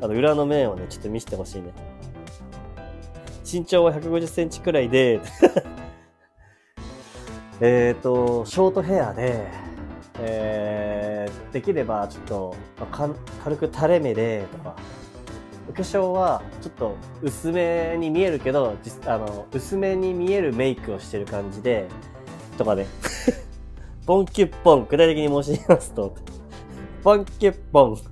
[0.02, 1.72] あの、裏の面をね、ちょっと見せてほしいね。
[3.50, 5.22] 身長は150センチくらいで、
[7.62, 9.46] えっと、ショートヘアで、
[10.20, 13.10] えー、できればちょっと、まあ
[13.44, 14.76] 軽く垂れ目でとか、
[15.70, 21.88] お化粧はちょっと薄めに見えるけど、実あの、薄めに見えるメイクをしてる感じで、
[22.58, 22.88] とかで、
[24.08, 26.16] ボンキュッポン、具体的に申し上げますと、
[27.04, 28.11] ボンキュッポン。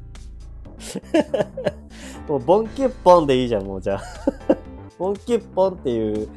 [2.27, 4.01] もうボンキュッポンでいいじゃん、もうじゃあ。
[4.97, 6.27] ボンキュッポンっていう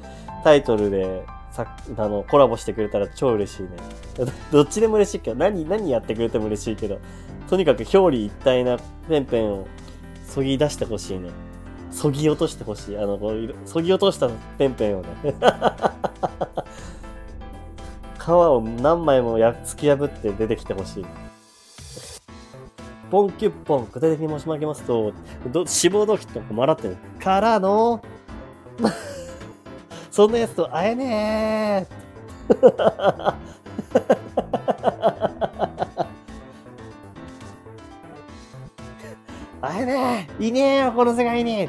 [0.44, 1.66] タイトルでさ
[1.97, 3.69] あのコラボしてくれたら超嬉しいね。
[4.51, 6.98] どっちでも嬉しいけど、何、何やってくれても嬉しいけど、
[7.48, 8.78] とにかく表裏一体な
[9.09, 9.66] ペンペンを
[10.27, 11.31] そぎ出してほしいね。
[11.90, 12.98] そぎ落としてほしい。
[12.98, 15.35] あの、こうそぎ落としたペンペンをね。
[18.19, 21.06] 皮を何枚もや突き破って出てきてほしい。
[23.12, 25.12] ポンキュッポン、具体的に申し上げますと、
[25.52, 26.97] ど志望動機とかもらってる。
[27.20, 28.01] からの、
[30.10, 31.93] そんなやつと会えねえ
[39.60, 41.68] 会えねえいねえよ、この世界に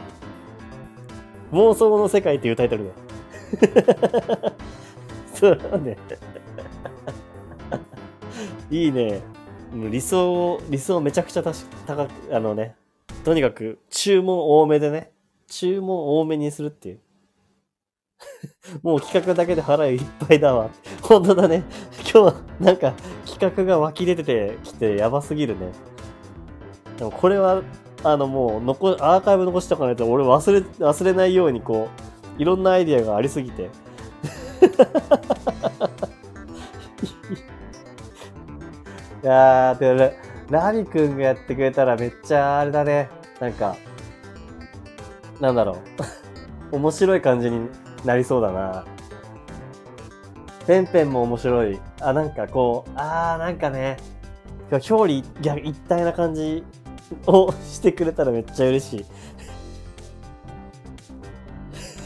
[1.51, 2.93] 妄想の世界っていうタイトルで。
[5.35, 5.97] そうね。
[8.71, 9.32] いいね。
[9.73, 11.53] もう理想を、理想めちゃくちゃ高
[12.07, 12.75] く、あのね、
[13.23, 15.11] とにかく注文多めでね、
[15.47, 16.99] 注文多めにするっていう。
[18.83, 20.69] もう企画だけで腹いっぱいだわ。
[21.01, 21.63] 本当だね。
[22.13, 22.93] 今日なんか
[23.25, 25.71] 企画が湧き出ててきてやばすぎるね。
[26.97, 27.63] でもこれは、
[28.03, 31.87] あのもう残、アーカイブ残しておかないと俺忘れ、忘れないようにこ
[32.37, 33.69] う、いろんなアイディアがありすぎて。
[39.23, 40.17] いやー、でもね、
[40.49, 43.09] ラビくんがやってくれたらめっちゃあれだね。
[43.39, 43.77] なんか、
[45.39, 45.77] なんだろ
[46.71, 46.75] う。
[46.75, 47.69] 面白い感じに
[48.03, 48.83] なりそうだな。
[50.67, 51.79] ペンペンも面白い。
[52.01, 53.95] あ、なんかこう、あー、なんかね、
[54.69, 55.25] 表裏一
[55.63, 56.65] 一体な感じ
[57.25, 59.05] を してくれたらめっちゃ嬉しい。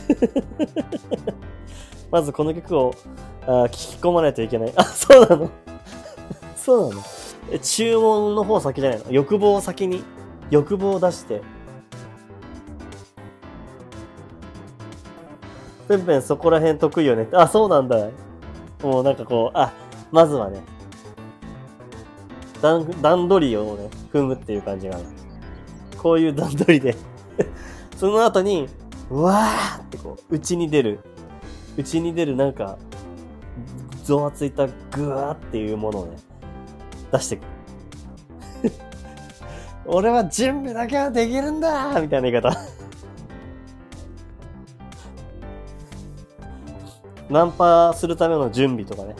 [2.11, 2.93] まずこの曲を
[3.45, 4.73] あ聞き込まないといけない。
[4.75, 5.49] あ、そうなの
[6.67, 7.03] そうなの
[7.49, 9.05] え、注文の方先じゃないの？
[9.09, 10.03] 欲望を先に、
[10.51, 11.41] 欲望を出して。
[15.87, 17.29] ペンペンそこら辺得意よね。
[17.31, 18.09] あ、そうなんだ。
[18.83, 19.71] もうなんかこう、あ、
[20.11, 20.61] まずはね、
[22.61, 25.05] 段、段取りをね、踏むっていう感じがある。
[25.97, 26.97] こういう段取りで
[27.95, 28.67] その後に、
[29.09, 30.99] うわーってこう、内に出る。
[31.77, 32.77] 内に出るなんか、
[34.03, 36.26] ざわついたグワーっていうものをね、
[37.11, 37.41] 出してく
[38.63, 38.71] る。
[39.85, 42.51] 俺は準備だけはできるんだみたいな言い方。
[47.29, 49.15] ナンパするための準備とかね。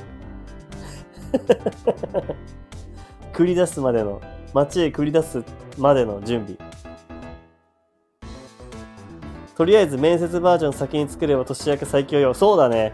[3.34, 4.22] 繰り出すまでの、
[4.53, 5.43] 街へ繰り出す
[5.77, 6.57] までの準備。
[9.55, 12.34] とりあえず面接バージョン先に作れば年明け最強よ。
[12.34, 12.93] そうだね。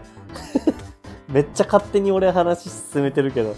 [1.28, 3.54] めっちゃ勝手に俺話進めてるけど。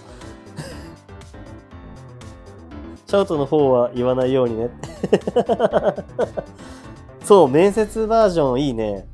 [3.07, 4.69] シャウトの方は言わないようにね。
[7.23, 9.07] そう、面接バージョンいいね。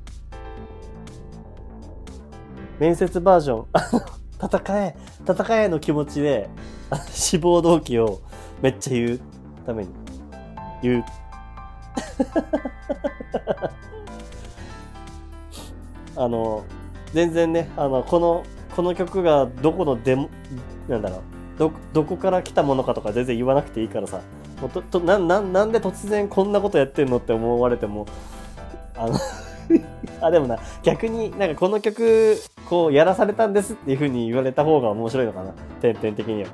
[2.78, 3.66] 面接バージョン。
[4.43, 4.97] 戦え、
[5.28, 6.48] 戦えの気持ちで、
[7.12, 8.20] 志望動機を
[8.62, 9.20] めっちゃ言う
[9.66, 9.90] ために。
[10.82, 11.05] 言う。
[16.16, 16.64] あの、
[17.12, 18.43] 全然ね、あの、この、
[18.74, 20.31] この曲がどこのデモ、
[20.89, 21.20] なんだろう、
[21.59, 24.20] ど、どこから来たものかとか全然言わなくていいからさ、
[24.61, 28.07] もうと、と、な、な、なんで突然こんなことやってんのって思われても、
[28.97, 29.15] あの、
[30.20, 32.37] あ、でもな、逆になんかこの曲、
[32.69, 36.49] こうやらされたんですっていう風に言われた方が面白いのかな、点々的には。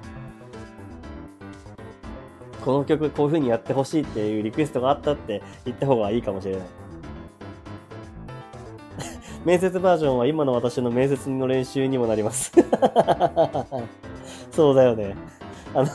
[2.64, 6.62] この曲こういう風にやってほしいっていうリクエストがあったって言った方がいいかもしれない。
[9.44, 12.52] 面接バージョンは今の私の面接の練習にもなります。
[14.50, 15.14] そうだよね。
[15.74, 15.88] あの、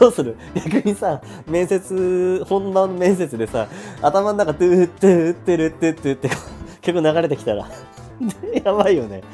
[0.00, 0.36] どうする？
[0.54, 3.68] 逆にさ、面接、本番面接でさ、
[4.00, 7.68] 頭の中、トゥートゥートゥルトゥトゥってこう曲流れてきたら、
[8.64, 9.22] やばいよね。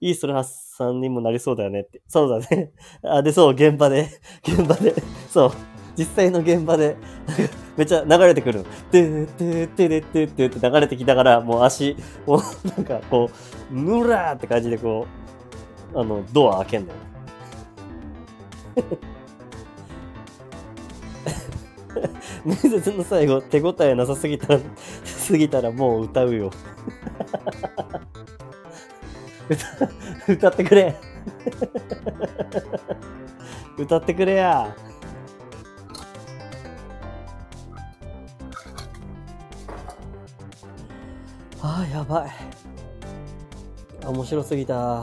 [0.00, 2.02] いいストラスさんにもなりそうだよねって。
[2.08, 2.72] そうだね。
[3.02, 4.08] あ、で、そう、現場で、
[4.46, 4.94] 現場で、
[5.30, 5.52] そう、
[5.96, 6.96] 実際の現場で、
[7.76, 8.64] めっちゃ流れてくるの。
[8.64, 11.96] トゥートゥートゥルトゥトゥって流れてきながら、もう足、
[12.26, 13.30] もうなんかこ
[13.72, 15.06] う、ぬらーって感じでこ
[15.94, 16.98] う、あの、ドア開けんだよ。
[22.44, 24.58] 面接の最後、手応えなさすぎた、
[25.04, 26.50] すぎたらもう歌うよ。
[29.48, 29.66] 歌、
[30.32, 30.96] 歌ってくれ。
[33.78, 34.74] 歌ってくれや。
[41.66, 42.30] ああ、やばい。
[44.06, 44.74] 面白すぎた。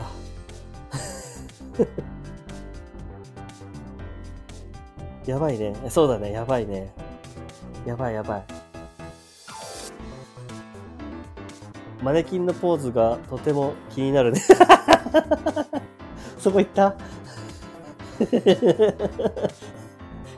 [5.26, 5.74] やばいね。
[5.90, 6.32] そうだね。
[6.32, 6.94] やばいね。
[7.84, 8.44] やばいやばい。
[12.04, 14.40] マネキンのポーズがとても気になるね。
[16.38, 16.92] そこ行った？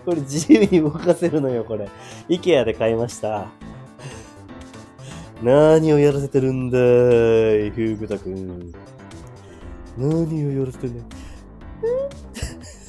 [0.06, 1.90] これ自由に動かせるのよ、これ。
[2.30, 3.48] IKEA で買いました。
[5.44, 8.72] 何をやらせてるんだい、ふぐたくん。
[9.98, 11.08] 何をやらせてんだい。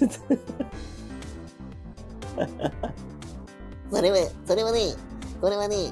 [3.90, 4.94] それは、それはね、
[5.40, 5.90] これはね、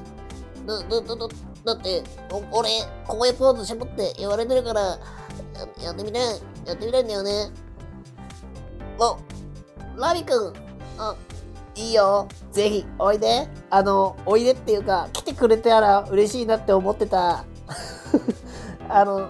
[0.64, 1.28] だ、だ、だ、だ
[1.64, 2.70] だって、お俺、
[3.08, 4.98] こういうポーズ絞って言われてるから、や
[5.82, 6.22] やってみたい、
[6.64, 7.50] やってみたいんだよね。
[9.00, 9.18] お、
[10.00, 10.52] ラビくん、
[10.96, 11.16] あ、
[11.74, 12.28] いいよ。
[12.50, 13.48] ぜひ、おいで。
[13.70, 17.44] あの、おいでっていうか、来てくれたら嬉しいなって思ってた。
[18.88, 19.28] あの、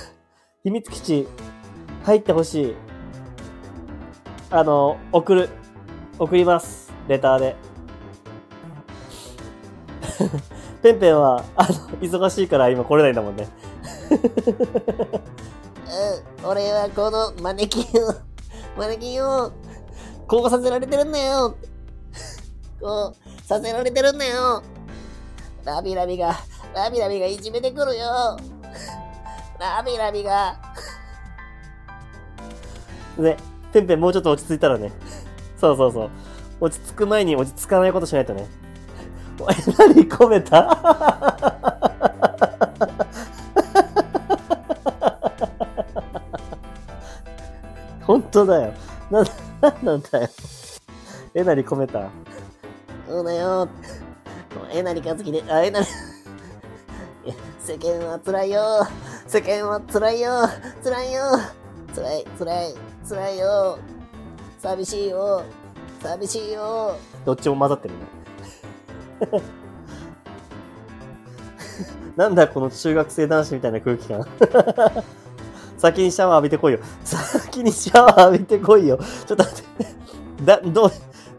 [0.62, 1.28] 秘密基地、
[2.04, 2.76] 入ってほしい。
[4.50, 5.48] あの、送る。
[6.18, 6.92] 送ります。
[7.08, 7.56] レターで。
[10.82, 11.68] ペンペンは、あの、
[12.00, 13.48] 忙しいから今来れないんだもんね。
[16.42, 18.14] うん、俺はこのマネキンを、
[18.76, 19.50] マネキンを、
[20.26, 21.56] こうさせられてるんだよ。
[22.80, 24.62] こう、させられてるんだよ。
[25.64, 26.34] ラビラビが、
[26.74, 28.38] ラビラビがいじめてくるよ。
[29.58, 30.56] ラビラビが、
[33.18, 33.36] ね、
[33.72, 34.90] ペンペンもうちょっと落ち着いたらね。
[35.58, 36.10] そうそうそう。
[36.60, 38.46] 落ち着く前に落ち着かないことしないとね。
[39.38, 40.66] おい、何込めた？
[48.06, 48.72] 本当だよ。
[49.10, 49.22] な、
[49.60, 50.28] なんなんだよ。
[51.34, 52.08] えなり込めた？
[53.10, 53.66] そうだよ。
[54.54, 55.86] もうえなりかずきで、あ、えなり。
[57.58, 58.86] 世間は辛いよ。
[59.26, 60.48] 世間は辛いよ。
[60.84, 61.22] 辛いよ。
[61.92, 62.74] 辛い、辛い、
[63.08, 63.78] 辛いよ。
[64.60, 65.42] 寂しいよ。
[66.00, 66.96] 寂しいよ。
[67.24, 68.00] どっちも混ざってるね。
[72.16, 74.24] なんだこの中学生男子みたいな空気感。
[75.78, 76.78] 先にシャワー浴びてこいよ。
[77.02, 79.00] 先にシャワー浴びてこいよ。
[79.26, 80.44] ちょっと待って。
[80.44, 80.92] だ、どう、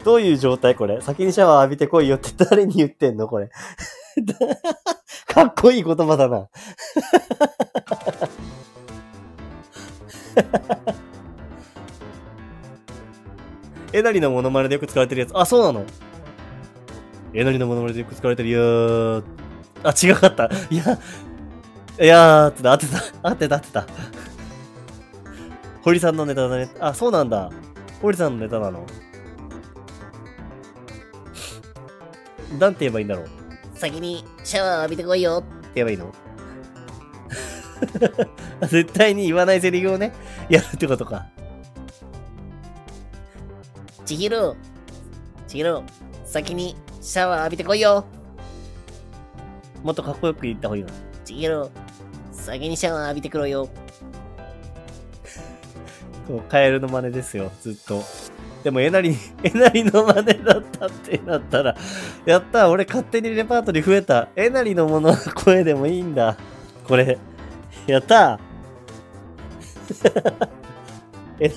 [0.04, 1.00] どういう状態これ？
[1.00, 3.50] 先にシャワー浴びてこいよって誰に言ってんのこれ？
[5.26, 6.48] かっこいい言葉だな。
[13.94, 15.32] えなりのモノマネでよく使われてるやつ？
[15.38, 15.84] あ、そうなの？
[17.34, 19.24] えなりのモノマネでよく使われてるよー。
[19.84, 20.50] あ、違かった。
[20.70, 20.98] いや、
[22.00, 22.98] いやーって合ってた。
[23.22, 23.86] 合ってた、合ってた。
[25.82, 26.70] 堀さんのネタだね。
[26.80, 27.50] あ、そうなんだ。
[28.00, 28.86] 堀さんのネタなの？
[32.58, 33.26] なんて言えばいいんだろう？
[33.74, 35.38] 先にシャワー浴びてこいよ。
[35.38, 36.12] って言えばいいの？
[38.68, 40.12] 絶対に言わないセリフをね、
[40.48, 41.26] やるってことか。
[44.04, 44.56] ちひろ。
[45.48, 45.82] ちひろ。
[46.24, 48.04] 先にシャワー浴びてこいよ。
[49.82, 50.88] もっとかっこよく言った方がいいの？
[51.24, 51.70] ちひろ。
[52.32, 53.68] 先にシャワー浴びてくろよ。
[56.28, 58.02] こうカエルの真似ですよ、ずっと。
[58.62, 61.76] でも、えなり、 えなりの真似だったってなったら、
[62.24, 64.28] やった俺勝手にレパートリー増えた。
[64.36, 66.36] えなりのもの声でもいいんだ。
[66.86, 67.18] これ。
[67.86, 68.38] やった
[71.40, 71.52] え、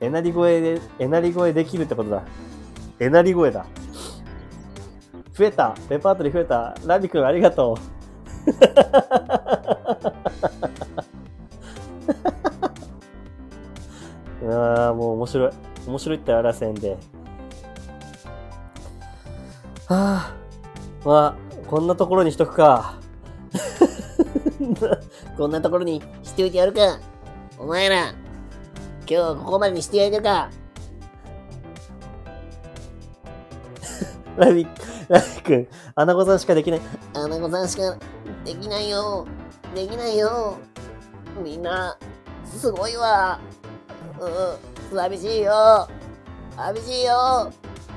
[0.00, 2.22] えなり声で、えなり声できるってことだ。
[2.98, 3.64] えなり声だ。
[5.32, 5.74] 増えた。
[5.88, 6.74] レパートリー増えた。
[6.84, 7.80] ラビくんありがとう。
[14.52, 15.69] ああ、もう面白い。
[15.86, 16.96] 面白いってあらせんで。
[19.88, 20.34] はあ、
[21.04, 22.98] まあ、こんなところにしとくか。
[25.36, 27.00] こんなところにしておいてやるか。
[27.58, 28.16] お前ら、今
[29.06, 30.50] 日はここまでにしてやるか。
[34.36, 34.66] ラビ、
[35.08, 36.80] ラビくん、アナゴさんしかできない。
[37.14, 37.96] アナゴさんしか
[38.44, 39.26] できないよ。
[39.74, 40.56] できないよ。
[41.42, 41.96] みんな、
[42.44, 43.40] すごいわ。
[44.20, 45.88] うん、寂しいよ。
[46.56, 47.50] 寂しいよ。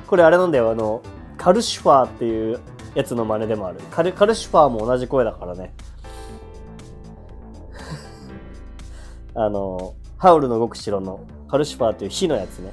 [0.08, 1.02] これあれなんだよ、あの、
[1.38, 2.60] カルシファーっていう
[2.96, 3.80] やつの真似でもある。
[3.92, 5.74] カルカルシファーも同じ声だからね。
[9.36, 12.72] あの、ハウルの動く城のカルシファーっていう火のやつね。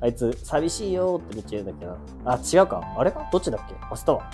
[0.00, 1.96] あいつ、寂しいよーってめっちゃ言うんだっけな。
[2.32, 2.82] あ、違うか。
[2.98, 3.28] あれか？
[3.32, 3.74] どっちだっけ？
[3.74, 4.30] 忘れたわ。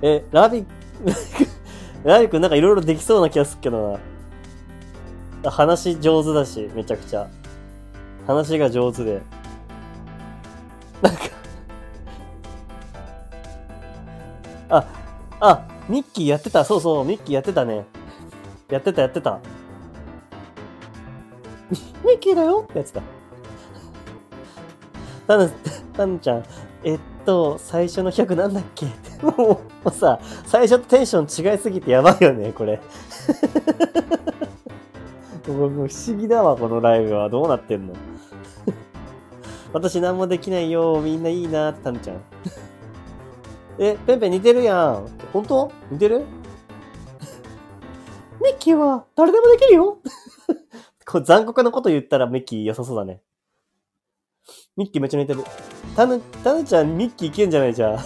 [0.00, 0.64] え、ラビ、
[2.04, 3.98] ラビくんなんかいろいろできそうな気がするけどな。
[5.44, 7.28] 話上手だし、めちゃくちゃ。
[8.26, 9.22] 話が上手で。
[11.00, 11.20] なんか
[14.70, 14.84] あ、
[15.40, 16.64] あ、ミッキーやってた。
[16.64, 17.86] そうそう、ミッキーやってたね。
[18.68, 19.38] やってた、やってた。
[22.04, 23.02] ミッキーだよってやつだ。
[25.26, 25.50] タヌ、
[25.94, 26.44] タヌちゃん、
[26.84, 28.86] えっと、最初の100なんだっけ？
[29.22, 32.80] もう、もうさ、最初とテンション違いすぎてやばいよね、これ。
[35.52, 37.28] 不思議だわ、このライブは。
[37.30, 37.94] どうなってんの？
[39.72, 41.00] 私何もできないよ。
[41.02, 42.20] みんないいな、タヌちゃん。
[43.78, 45.08] え、ペンペン似てるやん。
[45.32, 45.72] 本当？
[45.90, 46.20] 似てる？
[48.42, 49.98] ミッキーは誰でもできるよ。
[51.06, 53.22] こう残酷なこと言ったらミッキー良さそうだね。
[54.76, 55.42] ミッキーめっちゃ似てる。
[55.96, 57.98] タヌ、タヌちゃんミッキーいけんじゃないじゃん。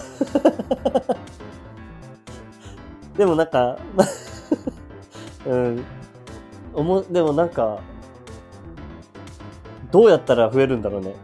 [3.16, 3.76] でもなんか、
[5.46, 5.84] うん。
[6.74, 7.80] おも、でもなんか、
[9.90, 11.14] どうやったら増えるんだろうね。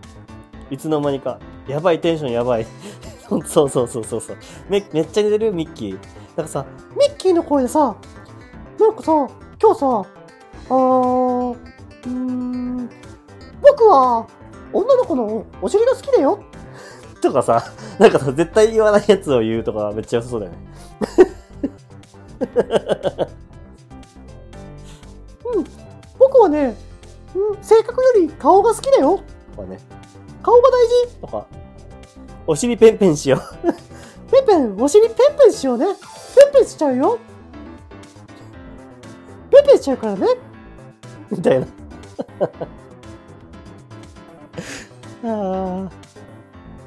[0.71, 1.39] いつの間にか。
[1.67, 2.67] やばい、テンションやばい。
[3.29, 4.37] そうそうそうそうそう。
[4.69, 5.53] め、めっちゃ似てる？
[5.53, 5.99] ミッキー。
[6.37, 6.65] なんかさ、
[6.99, 7.97] ミッキーの声でさ、
[8.79, 9.13] なんかさ、
[9.61, 9.87] 今日さ、
[10.71, 12.89] あー、うーん、
[13.61, 14.27] 僕は
[14.73, 16.39] 女の子のお尻が好きだよ
[17.21, 17.65] とかさ、
[17.99, 20.59] なんかさ、絶対言わないやつを言うとかめっちゃ良さそうだよね。
[26.39, 26.77] 僕はね、
[27.35, 29.21] うん、性格より顔が好きだよ
[29.57, 29.81] とかね。
[30.41, 31.47] 顔が大事とか。
[32.47, 33.41] お尻ペンペンしよう。
[34.31, 35.87] ペンペン、お尻ペンペンしようね。
[35.87, 35.93] ペ
[36.49, 37.19] ンペンしちゃうよ。
[39.51, 40.27] ペンペンしちゃうからね。
[41.29, 41.67] みたいな。
[45.31, 45.91] ああ。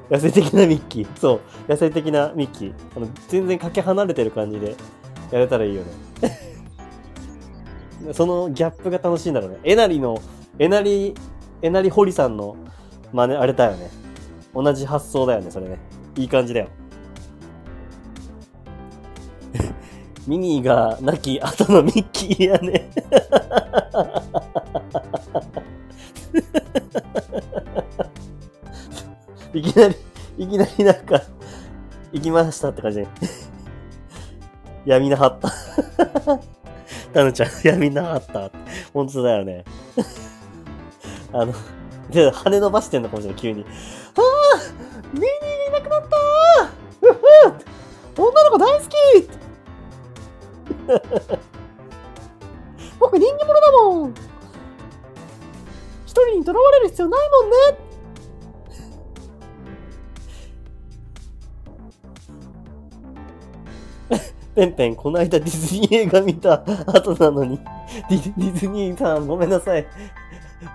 [0.09, 1.07] 野生的なミッキー。
[1.19, 1.41] そう。
[1.69, 2.73] 野生的なミッキー。
[2.95, 4.77] あの、全然かけ離れてる感じで
[5.29, 5.81] やれたらいいよ
[6.21, 6.50] ね。
[8.13, 9.57] そのギャップが楽しいんだろうね。
[9.63, 10.21] えなりの、
[10.59, 11.13] えなり、
[11.61, 12.55] えなりほりさんの
[13.13, 13.89] 真似、あれだよね。
[14.53, 15.77] 同じ発想だよね、それね。
[16.15, 16.67] いい感じだよ。
[20.27, 22.89] ミニーが亡き後のミッキーやね。
[29.53, 29.95] いきなり、
[30.37, 31.21] いきなりなんか、
[32.11, 33.07] 行きましたって感じで。
[34.85, 35.51] 闇なはった。
[37.13, 38.51] タヌちゃん、やめなあった。
[38.93, 39.63] 本当だよね。
[41.34, 41.53] あの、
[42.09, 43.63] で、羽伸ばしてんのかもしれない、急に。
[43.63, 43.65] あ
[44.22, 44.61] あー
[45.13, 45.23] ニー
[45.69, 46.18] いなくなった
[47.07, 47.22] うふ
[48.22, 48.95] 女の子大好き
[52.99, 54.13] 僕人気者だもん
[56.05, 57.55] 一人にとらわれる必要ないもんね
[64.53, 67.57] ペンペン、この間ディズニー映画見た後なのに、
[68.09, 69.87] ディズニーさん、ごめんなさい。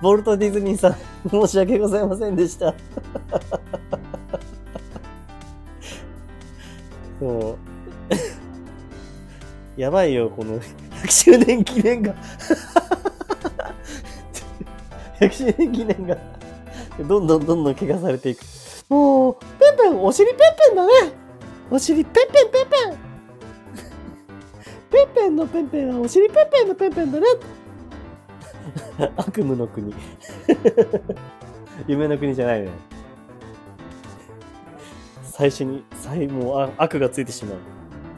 [0.03, 0.97] ボルトディズニーさん、
[1.29, 2.75] 申し訳ございませんでした。
[7.21, 7.57] そう。
[9.81, 12.15] やばいよ、この100周年記念が。
[15.21, 16.17] 100周年記念が、
[17.07, 18.41] どんどんどんどん怪我されていく。
[18.89, 20.93] もう、ペンペン、お尻ペンペンだね
[21.71, 23.16] お尻ペンペンペンペン
[24.91, 27.27] ペンペンのペンペンはお尻ペンペンのペンペンだね
[29.17, 29.95] 悪夢の国。
[31.87, 32.71] 夢の国じゃないね。
[35.23, 37.59] 最初に、最もうあ悪がついてしまう。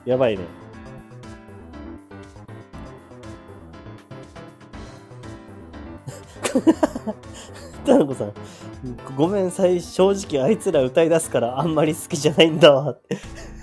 [0.04, 0.44] やばいね。
[7.84, 8.32] タナコさん、
[9.16, 13.18] ごめん、最正直あいつら歌い出すからあんまり好きじゃないんだわって。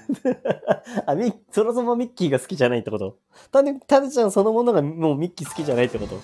[1.06, 3.18] あ、ミそもそもミッキーが好きじゃないってこと？
[3.52, 6.20] タネ、タネちゃんそのものがもうミッキー好きじゃないってこと？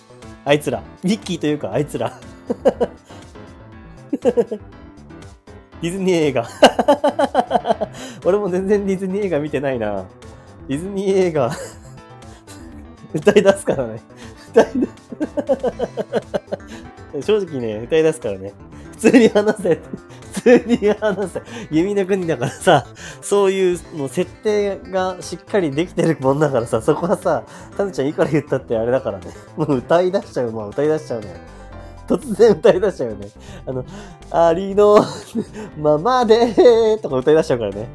[0.46, 0.84] あいつら。
[1.04, 2.14] ミッキーというかあいつら。
[5.82, 6.48] ディズニー映画。
[8.24, 10.06] 俺も全然ディズニー映画見てないな。
[10.68, 11.52] ディズニー映画。
[13.14, 14.02] 歌い出すからね。
[14.52, 14.68] 歌い
[17.14, 18.54] 出正直ね、歌い出すからね。
[18.92, 19.80] 普通に話せ。
[20.32, 21.42] 普通に話せ。
[21.70, 22.88] 弓の国だからさ、
[23.22, 27.44] そういうの設定がしっかりできてるもんだからさ、そこはさ、
[27.76, 29.26] タヌちゃんいくら言ったってあれだからね。
[29.58, 31.36] もう歌い出しちゃう、まあ歌い出しちゃうね。
[32.08, 33.28] 突然歌い出しちゃうよね。
[33.66, 33.86] あの、
[34.32, 35.06] ありの
[35.78, 37.90] ままでとか歌い出しちゃうからね。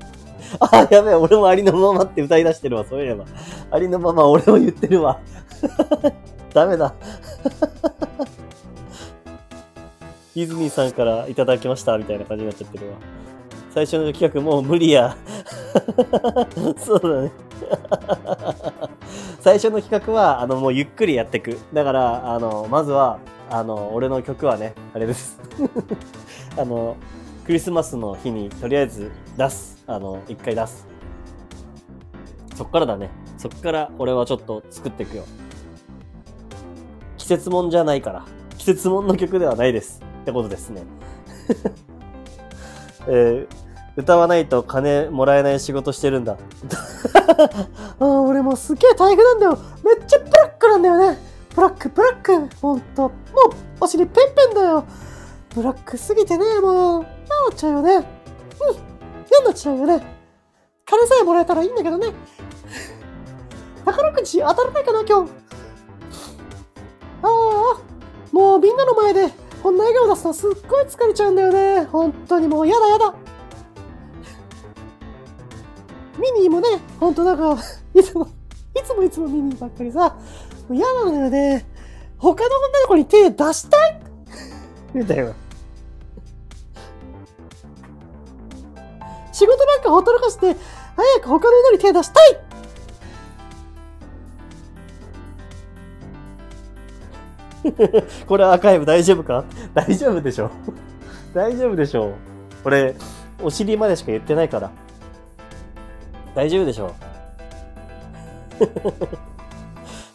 [0.60, 3.24] あ、やべえ、俺もありのままって歌い出してるわ、そういえば。
[3.70, 5.20] ありのまま俺も言ってるわ。
[6.52, 6.94] ダメだ。
[10.40, 12.96] ディズニーさんからいただきましたみたいな感じになっちゃってるわ。
[13.74, 15.14] 最初の企画もう無理や。
[16.80, 17.32] そうだね。
[19.40, 21.58] 最初の企画は、あの、もうゆっくりやっていく。
[21.74, 23.18] だから、あの、まずは、
[23.50, 25.38] あの、俺の曲はね、あれです。
[26.56, 26.96] あの、
[27.44, 29.84] クリスマスの日にとりあえず出す。
[29.86, 30.86] あの、一回出す。
[32.56, 33.10] そっからだね。
[33.36, 35.24] そっから俺はちょっと作っていくよ。
[37.18, 38.24] 季節もんじゃないから。
[38.56, 40.09] 季節もんの曲ではないです。
[40.20, 40.82] ってことですね。
[43.08, 43.60] えー
[43.96, 46.36] 歌わないと金もらえない仕事してるんだ。
[47.98, 49.58] ああ、俺もすげえ大変なんだよ。
[49.84, 51.18] めっちゃブラックなんだよね。
[51.54, 52.56] ブラック、ブラック。
[52.62, 53.10] ほんと、もう
[53.80, 54.84] お尻ペンペンだよ。
[55.54, 57.96] ブラックすぎてね、もう、嫌なっちゃうよね。
[57.96, 60.02] うん、嫌なっちゃうよね。
[60.86, 62.12] 金さえもらえたらいいんだけどね。
[63.84, 65.32] 宝くじ当たらないかな、今日。
[67.22, 67.28] ああ、
[68.32, 71.84] もうみんなの前でこんな笑顔出すのすっごい疲れちゃうんだよね。
[71.84, 73.14] 本当にもうやだやだ。
[76.18, 76.68] ミニーもね、
[76.98, 77.62] ほんとなんか、
[77.94, 78.26] いつも、
[78.74, 80.16] いつもいつもミニーばっかりさ、
[80.68, 81.66] もう嫌なんだよね。
[82.18, 84.00] 他の女の子に手出したい？
[84.92, 85.32] みたいな。
[89.32, 90.56] 仕事なんかほったらかして、
[90.96, 92.40] 早く他の女に手出したい
[98.26, 99.44] これアーカイブ大丈夫か？
[99.74, 100.50] 大丈夫でしょ？
[101.34, 102.12] 大丈夫でしょ？
[102.64, 102.94] 俺、
[103.42, 104.70] お尻までしか言ってないから。
[106.34, 106.92] 大丈夫でしょ？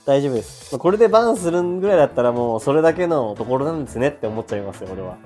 [0.05, 0.77] 大丈夫です。
[0.77, 5.17] これでバンするぐらいだったらもうそれだけのところなんですねって思っちゃいますよ、俺は。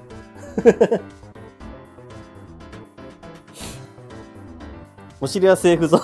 [5.22, 6.00] お尻はセーフぞ。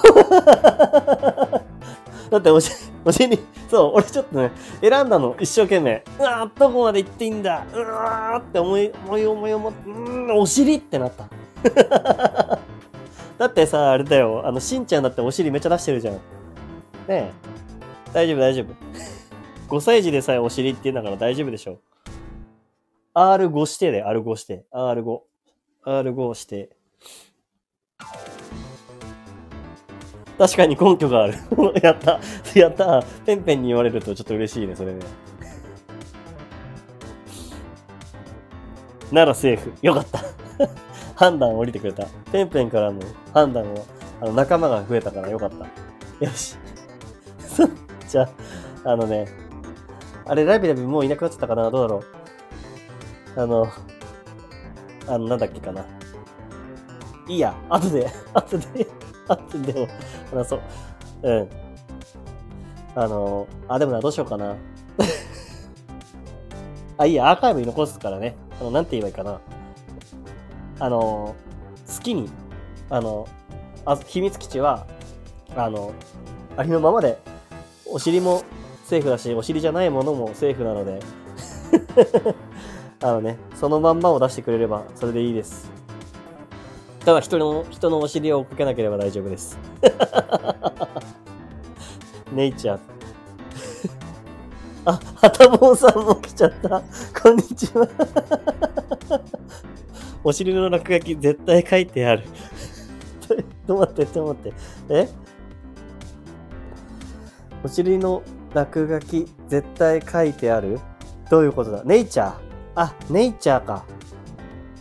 [2.30, 2.76] だってお尻、
[3.06, 4.52] お尻、そう、俺ちょっとね、
[4.82, 6.03] 選んだの、一生懸命。
[6.18, 11.30] うわーどこまで行っていいんだうわーって思い、思い思い思って、うーん、お尻ってなった。
[13.38, 16.15] だってさ、あれだよ、あの、しんちゃんだってお尻めっちゃ出してるじゃん。
[16.15, 16.19] ね
[17.10, 17.32] え。
[18.11, 18.65] 大丈夫、大丈夫。
[19.76, 21.80] 5歳児でさえお尻って言うんだから大丈夫でしょ。
[23.14, 24.65] R5 指定で、R5 指定。
[24.72, 25.19] R5。
[25.86, 26.76] R5 指定。
[30.38, 31.36] 確かに根拠がある。
[31.82, 32.20] やった。
[32.53, 33.03] やった。
[33.26, 34.99] ペンペンに言われるとちょっと嬉しいね、それね。
[39.12, 39.74] ならセーフ。
[39.82, 40.20] よかった。
[41.16, 42.06] 判断を降りてくれた。
[42.32, 42.99] ペンペンからの
[43.34, 43.86] 判断を、
[44.22, 46.26] あの、仲間が増えたからよかった。
[46.26, 46.57] よし。
[48.10, 48.30] じゃ
[48.84, 49.26] あ、あのね、
[50.26, 51.70] あれ、ラビラビもういなくなっちゃったかな？
[51.72, 52.03] どうだろ
[53.38, 53.41] う？
[53.41, 53.68] あの、
[55.07, 55.86] あの、なんだっけかな？
[57.28, 58.88] いいや、後で、後で、
[59.54, 59.88] でも
[60.32, 60.62] 話そう。
[61.24, 61.50] うん。
[62.96, 64.56] あの、あ、でもな、どうしようかな。
[66.98, 68.36] あ、いいや、アーカイブに残すからね。
[68.60, 69.40] あの、なんて言えばいいかな。
[70.80, 71.36] あの、
[71.88, 72.30] 好きに、
[72.90, 73.28] あの、
[73.86, 74.88] あ秘密基地は、
[75.56, 75.94] あの、
[76.58, 77.18] ありのままで、
[77.86, 78.44] お尻も
[78.86, 81.00] セーフだし、お尻じゃないものもセーフなので、
[83.02, 85.75] あのね、そのまんまを出してくれれば、それでいいです。
[87.06, 89.60] ただ人の、人のお尻を追っかけなければ大丈夫です。
[92.34, 92.80] ネイチャー。
[94.86, 96.82] あ、はたぼうさんも来ちゃった。
[97.22, 97.88] こんにちは。
[100.23, 102.23] お尻の落書き絶対書いてある。
[103.22, 104.53] ちょっと待って、ちょっと待って。
[104.90, 105.07] え？
[107.64, 110.80] お尻の落書き絶対書いてある？
[111.30, 111.84] どういうことだ？
[111.84, 112.34] ネイチャー。
[112.73, 113.86] あ、ネイチャーか。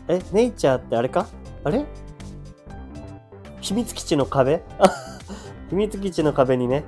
[0.08, 1.26] え、ネイチャーってあれか？
[1.64, 1.84] あれ？
[3.64, 4.60] 秘密基地の壁？
[5.70, 6.84] 秘密基地の壁にね。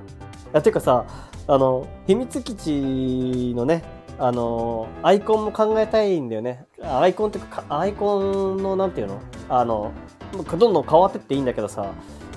[0.53, 1.05] あ、てかさ、
[1.47, 3.83] あの、秘密基地のね、
[4.19, 6.65] あの、アイコンも考えたいんだよね。
[6.83, 9.19] アイコンっていうか、かアイコンの、なんていうの？
[9.49, 9.91] あの、
[10.31, 11.87] どんどん変わってっていいんだけどさ、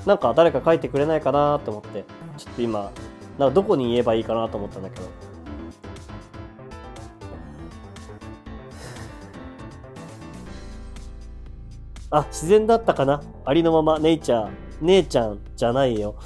[0.06, 2.06] なんか誰か書いてくれないかなと思って、
[2.38, 2.90] ちょっと今、
[3.38, 5.06] なんかどこに言えばいいかなと思ったんだけど。
[12.10, 13.22] あ、自然だったかな？
[13.44, 14.48] ありのまま、ネイチャー。
[14.80, 16.16] 姉ちゃんじゃないよ。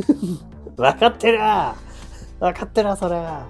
[0.76, 1.74] わかってるわ
[2.40, 3.46] かってるわ、それは。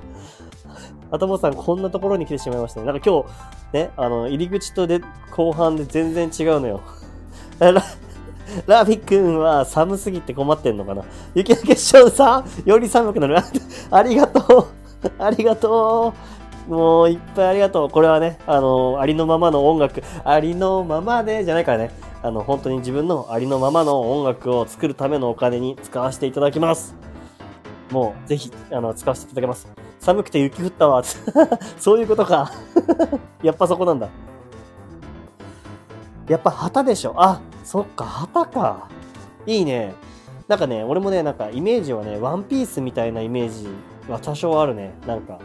[1.11, 2.87] あともさん、こんなところに来てしまいましたね。
[2.87, 3.29] なんか今日、
[3.73, 6.83] ね、あの、入り口とで、後半で全然違うのよ。
[7.59, 7.73] ラ、
[8.67, 11.03] ラビ君は寒すぎて困ってんのかな？
[11.35, 13.37] 雪の結晶さ、より寒くなる。
[13.91, 14.67] ありがとう。
[15.19, 16.36] ありがとう。
[16.69, 17.91] もういっぱいありがとう。
[17.91, 21.91] これはね、あの、ありのままの音楽、ありのままでじゃないからね。
[22.23, 26.95] あの、本当に自分のありのままの音楽を作るためのお金に使わせていただきます。
[27.91, 29.69] もう、ぜひ、あの、使わせていただきます。
[30.01, 31.03] 寒くて雪降ったわ。
[31.79, 32.51] そういうことか。
[33.43, 34.09] やっぱそこなんだ。
[36.29, 37.15] やっぱ旗でしょ。
[37.17, 38.89] あ、そっか、旗か。
[39.47, 39.95] いいね。
[40.49, 43.69] なんかね、俺もね、なんかイメージはね、ワンピースみたいなイメージ
[44.09, 44.95] は多少あるね。
[45.07, 45.39] なんか、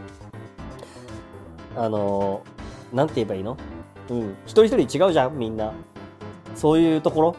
[1.76, 3.56] あのー、なんて言えばいいの？
[4.10, 4.36] うん。
[4.46, 5.72] 一人一人違うじゃん、みんな。
[6.54, 7.36] そういうところ？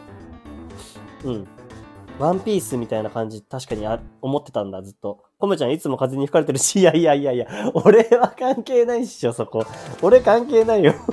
[1.24, 1.46] うん。
[2.18, 5.24] ワンピースみたいな感じ、確かにあ思ってたんだ、ずっと。
[5.38, 9.64] コメちゃんいつも風に吹かれてるし、 いやいやいやいや、俺は関係ないっしょ、そこ。
[10.00, 10.94] 俺関係ないよ。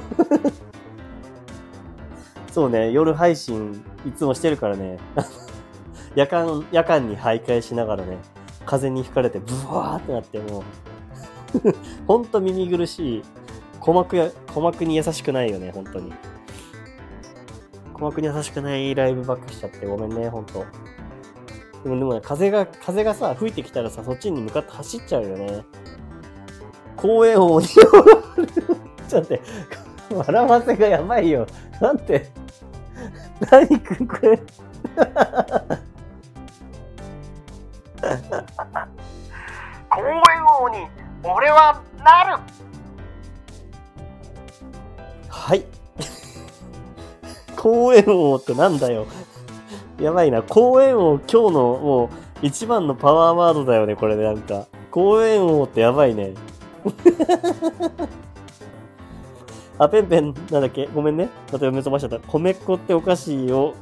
[2.52, 4.98] そうね、夜配信いつもしてるからね。
[6.16, 8.18] 夜間、夜間に徘徊しながらね、
[8.66, 10.64] 風に吹かれてブワーってなってもう、
[12.08, 13.24] ほんと耳苦しい。
[13.80, 16.14] 鼓膜や、鼓膜に優しくないよね、本当に。
[17.94, 20.66] 鼓膜に優しくないライブばっかしちゃってごめんね、ほんと。
[21.84, 25.66] でもでもね、風が、風がさ、吹いてきたらさ、そっちに向かって走っちゃうよね。
[26.96, 27.96] 公園を鬼をちょっ
[29.10, 29.42] と待って、
[30.14, 31.48] 笑わせがやばいよ。
[31.80, 32.32] なんて、
[33.50, 34.38] 何くんこれ。
[39.90, 40.22] 公園
[40.62, 40.88] 王に
[41.24, 42.42] 俺はなる
[45.30, 45.66] はい。
[47.56, 49.06] 公園王ってなんだよ。
[50.00, 50.42] やばいな。
[50.42, 52.10] 公園王、今日のもう
[52.42, 54.66] 一番のパワーワードだよね、これでなんか。
[54.90, 56.34] 公園王ってやばいね。
[59.78, 60.88] あ、ペンペン、なんだっけ？
[60.94, 61.26] ごめんね。
[61.48, 62.20] また読み飛ばしちゃった。
[62.28, 63.76] 米粉ってお菓子を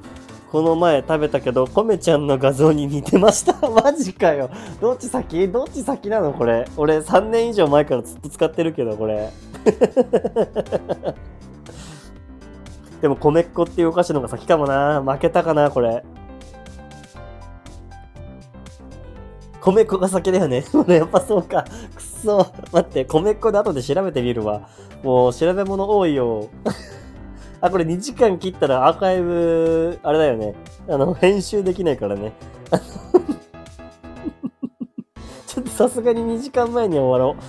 [0.51, 3.53] この前食べたけど、コメちゃんの画像に似てました。
[3.69, 4.49] マジかよ。
[4.81, 5.47] どっち先？
[5.47, 6.65] どっち先なのこれ？
[6.75, 9.29] 俺3年以上前からずっと使ってるけど、これ。
[13.01, 15.01] でも、米っ子っていうお菓子の方が先かもな。
[15.01, 16.03] 負けたかな、これ。
[19.61, 20.65] 米っ子が先だよ ね。
[20.87, 21.63] やっぱそうか。
[21.95, 22.37] くっそ。
[22.71, 24.67] 待って、米っ子で後で調べてみるわ。
[25.03, 26.49] もう調べ物多いよ。
[27.61, 30.55] あ、これ2時間切ったらアーカイブ、あれだよね。
[30.87, 32.33] あの、編集できないからね。
[35.45, 37.41] ちょっとさすがに2時間前に終わろう。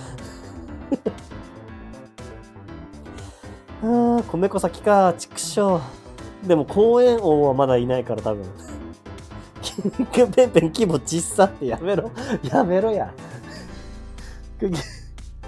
[4.17, 5.79] あー、米粉先か、畜生。
[6.45, 8.45] でも公園王はまだいないから多分。
[10.11, 12.11] ペンペン規模小さってやめろ。
[12.43, 13.13] やめろや。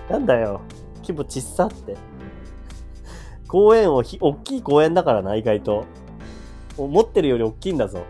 [0.09, 0.61] なんだよ。
[1.01, 1.97] 規模小さって。
[3.53, 5.85] 公園をひ、大きい公園だからな、意外と。
[6.75, 8.03] 思ってるより大きいんだぞ。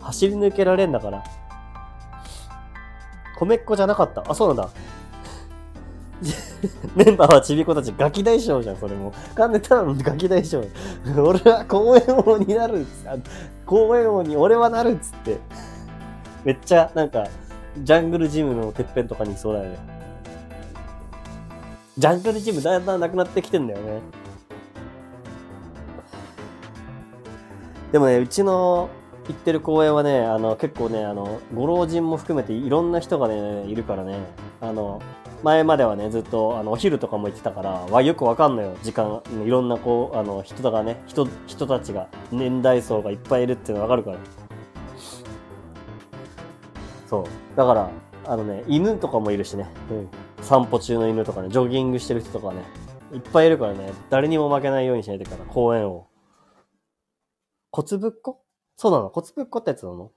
[0.00, 1.22] 走り抜けられんだから。
[3.38, 4.24] 米っ子じゃなかった。
[4.26, 4.70] あ、そうなんだ。
[6.96, 9.12] メンバーはちびっ子たちガキ大将じゃん、それも。
[9.34, 10.64] 噛んでたらガキ大将。
[11.22, 13.30] 俺は公園王になるっつって、
[13.66, 15.36] 公園王に俺はなるっつって。
[16.44, 17.26] めっちゃ、なんか、
[17.76, 19.97] ジャングルジムのてっぺんとかにいそうだよね。
[21.98, 24.00] ジャングルジムだんだんなくなってきてんだよね。
[27.90, 28.88] でもね、うちの
[29.26, 34.20] 行ってる公園はね、あの、結構ね、あの、ご老人も含めていろんな人がね、いるからね、
[34.60, 35.02] あの、
[35.42, 39.20] 前まではね、ずっと、あの、お昼とかも行ってたから、わ、よくわかんのよ、時間。
[39.44, 44.18] いろんな、こう、あの、人がね、人、人たちが、年代層がいっぱいいるっていうのわかるから。
[47.08, 47.24] そう。
[47.56, 47.90] だから、
[48.28, 50.08] あのね、犬とかもいるしね、うん。
[50.44, 52.62] 散歩中の犬とかね、ジョギングしてる人とかね、
[53.14, 56.06] いっぱいいるからね、誰にも負けないようにしないといけないから、公園を。
[57.72, 58.42] 骨ぶっこ
[58.76, 59.08] そうなの？
[59.08, 60.10] 骨ぶっこってやつなの？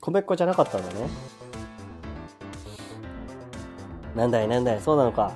[0.00, 1.08] 米っこじゃなかったんだね。
[4.14, 4.48] なんだい？
[4.48, 5.32] なんだい、そうなのか。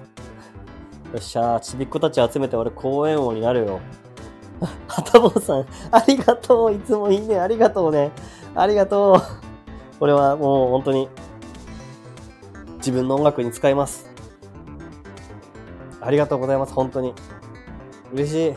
[1.13, 3.81] よっしゃー、ちびっこたち集めて俺公園王になるよ。
[4.87, 6.73] はたぼうさん、ありがとう。
[6.73, 7.41] いつもいいね。
[7.41, 8.13] ありがとうね。
[8.55, 9.17] ありがとう。
[9.99, 11.09] 俺はもう本当に、
[12.81, 14.11] 自分の音楽に使います。
[16.01, 16.73] ありがとうございます。
[16.73, 17.15] 本当に。
[18.13, 18.55] 嬉しい。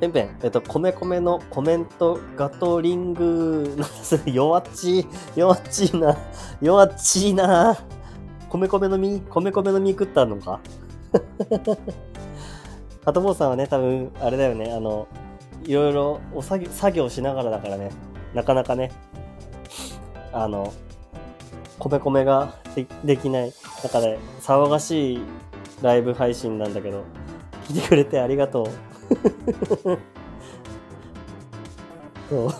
[0.00, 3.76] ペンペン、えっと、米米のコメントガトリング、
[4.26, 6.16] 弱っちい、弱っちいな、
[6.60, 7.76] 弱っちいな。
[8.48, 10.60] 米米の実、米米の実食ったのか？
[13.04, 15.08] ハトボーさんはね、多分、あれだよね、あの、
[15.64, 17.90] いろいろお作業、作業しながらだからね、
[18.34, 18.92] なかなかね、
[20.32, 20.72] あの、
[21.78, 22.54] 米米が
[23.04, 23.52] できない
[23.82, 25.20] 中で、騒がしい
[25.82, 27.04] ライブ配信なんだけど、
[27.68, 28.66] 聞いてくれてありがとう。
[32.30, 32.50] そう。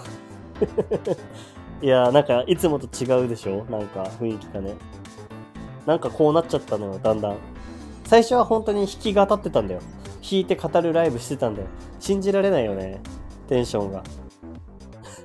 [1.85, 3.65] いやーなんかいつもと違うでしょ？
[3.71, 4.75] なんか雰囲気がね。
[5.87, 7.37] なんかこうなっちゃったのよ、だんだん。
[8.05, 9.81] 最初は本当に弾き語ってたんだよ。
[10.23, 11.69] 弾いて語るライブしてたんだよ。
[12.01, 13.01] 信じられないよね。
[13.49, 14.03] テンションが。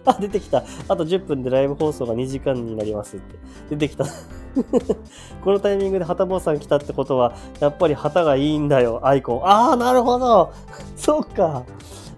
[0.05, 0.63] あ、出てきた。
[0.87, 3.37] あと10分でライブ放送が2時間になりますって。
[3.69, 4.05] 出てきた。
[5.43, 9.47] このタイミングで旗坊さん来たってことは、やっぱり旗がいいんだよ、アイコン。
[9.47, 10.51] ああ、なるほど。
[10.95, 11.63] そうか。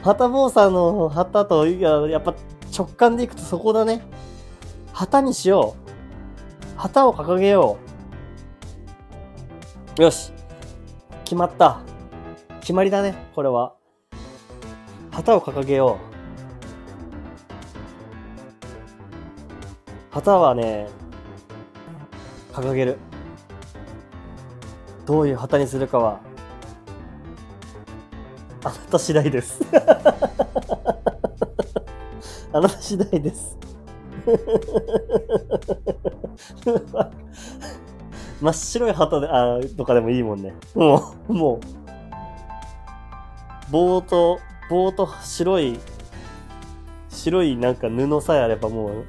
[0.02, 2.34] 旗坊さんの旗と、やっぱ
[2.76, 4.02] 直感でいくとそこだね。
[4.92, 5.76] 旗にしよ
[6.76, 6.80] う。
[6.80, 7.78] 旗を掲げよ
[9.98, 10.02] う。
[10.02, 10.32] よし。
[11.24, 11.80] 決まった。
[12.60, 13.76] 決まりだね、これは。
[15.12, 16.15] 旗を掲げよう。
[20.16, 20.88] 旗はね、
[22.54, 22.98] 掲げる。
[25.06, 26.22] どういう旗にするかは、
[28.64, 29.60] あなた次第です。
[32.54, 33.58] あなた次第です。
[38.40, 40.54] 真っ白い旗で、あとかでもいいもんね。
[40.76, 41.60] もう、もう、
[43.70, 44.40] 棒と、
[44.70, 45.78] 棒と白い、
[47.10, 49.04] 白いなんか布さえあればもう、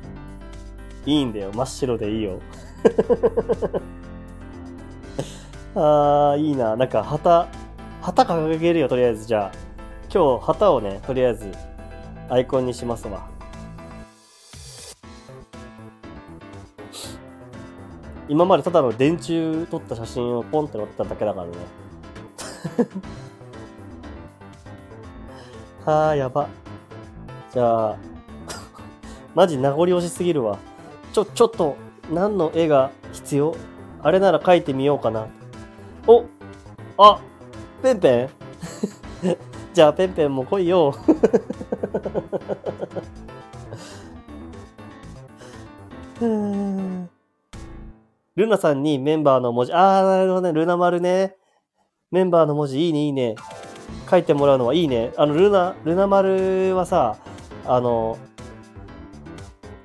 [1.06, 1.52] いいんだよ。
[1.54, 2.40] 真っ白でいいよ。
[5.76, 6.74] あー、いいな。
[6.76, 7.46] なんか旗、
[8.02, 9.24] 旗掲げるよ、とりあえず。
[9.26, 9.52] じゃあ、
[10.12, 11.52] 今日旗をね、とりあえず、
[12.28, 13.28] アイコンにしますわ。
[18.28, 21.52] 今までただの電柱撮った写真をポンって載っただけだからね。
[25.86, 26.48] はー、やば。
[27.52, 27.96] じゃあ、
[29.36, 30.58] マジ名残惜しすぎるわ。
[31.16, 31.76] ちょ、ちょっと、
[32.12, 33.56] 何の絵が必要？
[34.02, 35.28] あれなら描いてみようかな。
[36.06, 36.26] お
[36.98, 37.22] あ
[37.82, 38.28] ペンペン？
[39.72, 40.94] じゃあペンペンも来いよ。
[48.36, 51.34] ルナさんにメンバーの文字、あー、なるほどね、ルナ丸ね。
[52.10, 53.36] メンバーの文字いいね、いいね。
[54.10, 55.14] 書いてもらうのはいいね。
[55.16, 57.16] あの、ルナ、ルナ丸はさ、
[57.64, 58.18] あの、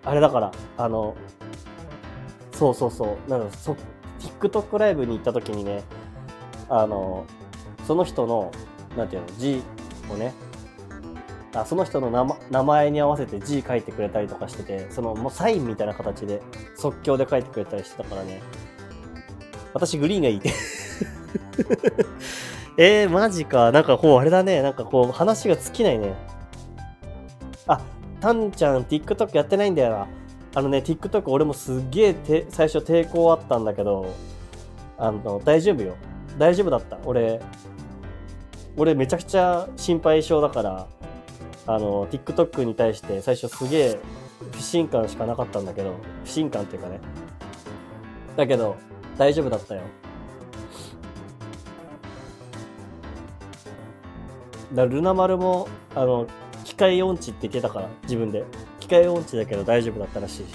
[0.03, 1.15] あれだから、あの、
[2.53, 3.75] そうそうそう、なんかそ、
[4.19, 5.83] TikTok ライブに行った時にね、
[6.69, 7.25] あの、
[7.85, 8.51] その人の、
[8.97, 9.63] なんていうの、字
[10.11, 10.33] をね、
[11.53, 16.41] あその人の名前名前に合わせて字書いてくれたりとかしてて、そのもうサインみたいな形で
[16.75, 18.41] 即興で書いてくれたりしてたからね。
[19.73, 20.53] 私グリーンがいいって。
[22.77, 23.71] えー、マジか。
[23.71, 24.61] なんかこう、あれだね。
[24.61, 26.15] なんかこう、話が尽きないね。
[28.21, 30.07] あ、タンちゃん TikTok やってないんだよな。
[30.53, 34.13] あのね、TikTok 俺もすっげえ最初抵抗あったんだけど、
[34.97, 35.95] あの、大丈夫よ。
[36.37, 36.99] 大丈夫だった。
[37.05, 37.41] 俺、
[38.77, 40.87] 俺めちゃくちゃ心配性だから、
[41.67, 43.99] あの、TikTok に対して最初すげえ
[44.51, 46.99] 不信感しかなかったんだけど、不信感っていうかね。
[48.35, 48.75] だけど、
[49.17, 49.81] 大丈夫だったよ。
[54.73, 56.27] だルナ丸も、あの、
[56.81, 58.43] 械音痴って言ってたから、自分で。
[58.79, 60.45] 機械音痴だけど大丈夫だったらしい。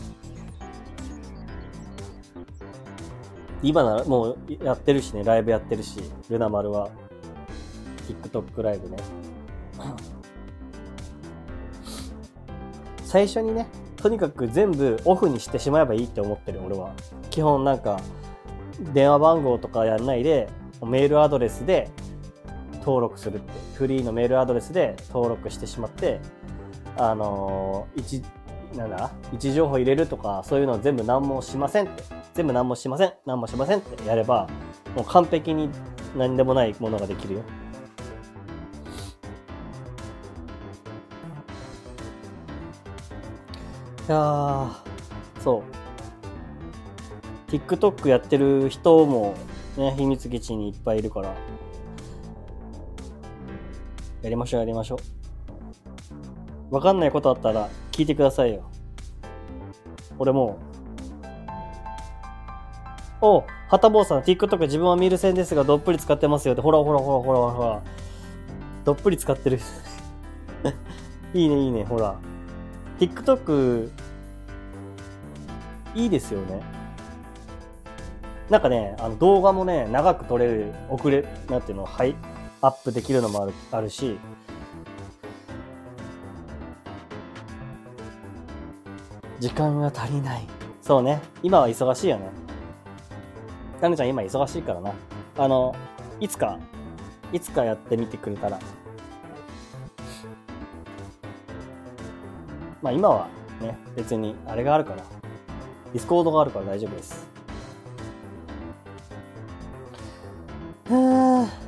[3.63, 6.91] 今なら、もうやってるしね、ライブやってるし、ルナ丸は。
[8.09, 8.97] TikTok ライブね。
[13.05, 16.93] 最初にねとにかく全部オフにしてしまえばいいって思ってる俺は
[17.31, 18.01] 基本なんか
[18.93, 20.49] 電話番号とかやんないで
[20.83, 21.89] メールアドレスで
[22.87, 26.21] 登録するってフリーのメールアドレスで登録してしまって
[26.97, 28.23] あの一
[28.77, 29.11] なんだ？
[29.33, 32.05] 位置情報入れるとかそういうの全部何もしませんって。
[32.35, 33.13] 全部何もしません。
[33.25, 34.47] 何もしませんってやれば
[34.95, 35.71] もう完璧に
[36.17, 37.41] 何でもないものができるよ。
[44.09, 44.71] いや
[45.43, 45.65] そ
[47.49, 47.51] う。
[47.51, 49.35] TikTok やってる人も
[49.77, 51.35] ね秘密基地にいっぱいいるから。
[54.27, 54.99] やりましょうやりましょ
[56.71, 56.75] う。
[56.75, 58.69] わかんないことあったら聞いてくださいよ。
[60.19, 60.59] 俺も
[63.23, 63.25] う。
[63.25, 66.61] おはたぼうさん TikTok 自分は見る線ですがどっぷり使ってますよって。
[66.61, 67.83] ほらほらほらほらほら。
[68.85, 69.61] どっぷり使ってる。
[71.33, 72.17] いいねいいねほら。
[72.99, 73.91] TikTok
[75.95, 76.63] いいですよね。
[78.51, 82.17] なんかねあの動画もね長く撮れる遅れなんていうのはい。
[82.61, 84.19] アップできるのもあるあるし。
[89.39, 90.47] 時間が足りない。
[90.83, 91.21] そうね。
[91.43, 92.31] 今は忙しいよね。
[93.81, 94.93] タヌちゃん今忙しいからな。
[95.39, 95.75] あの
[96.21, 96.59] いつか
[97.33, 98.59] いつかやってみてくれたら。
[102.81, 103.29] まあ今は
[103.61, 105.05] ね別にあれがあるから。
[105.93, 107.27] ディスコードがあるから大丈夫です。
[110.89, 111.66] はあ。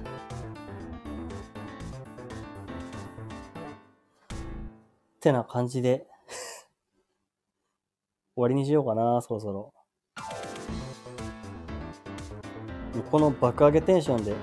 [5.18, 6.06] ってな感じで。
[8.36, 9.74] 終わりにしようかなそろそろ。
[13.10, 14.32] この爆上げテンションで。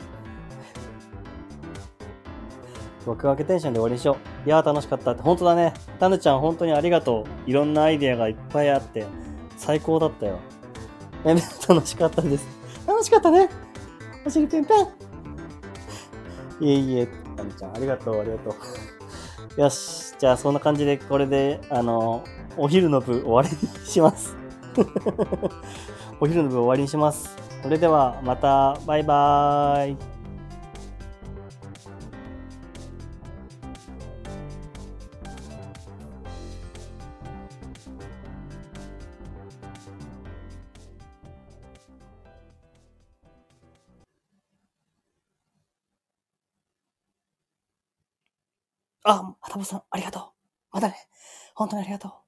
[3.07, 4.47] 爆上げテンションで終わりにしよう。
[4.47, 5.22] いやー楽しかったって。
[5.22, 5.73] 本当だね。
[5.97, 7.49] タヌちゃん本当にありがとう。
[7.49, 9.06] いろんなアイデアがいっぱいあって
[9.56, 10.39] 最高だったよ。
[11.23, 11.39] 楽
[11.88, 12.45] しかったです。
[12.85, 13.49] 楽しかったね。
[14.26, 14.80] おしりぺんぺん
[16.60, 17.07] いえいえ
[17.38, 18.53] タヌちゃんありがとうありがとう。
[19.57, 22.23] よしじゃあそんな感じでこれであの
[22.57, 24.36] お昼の部終わりにします。
[26.19, 27.36] お昼の部終わりにします。
[27.64, 30.15] それではまたバイバーイ。
[49.07, 50.23] あ、はたぼさん、ありがとう。
[50.73, 50.95] またね。
[51.53, 52.24] 本当にありがとう。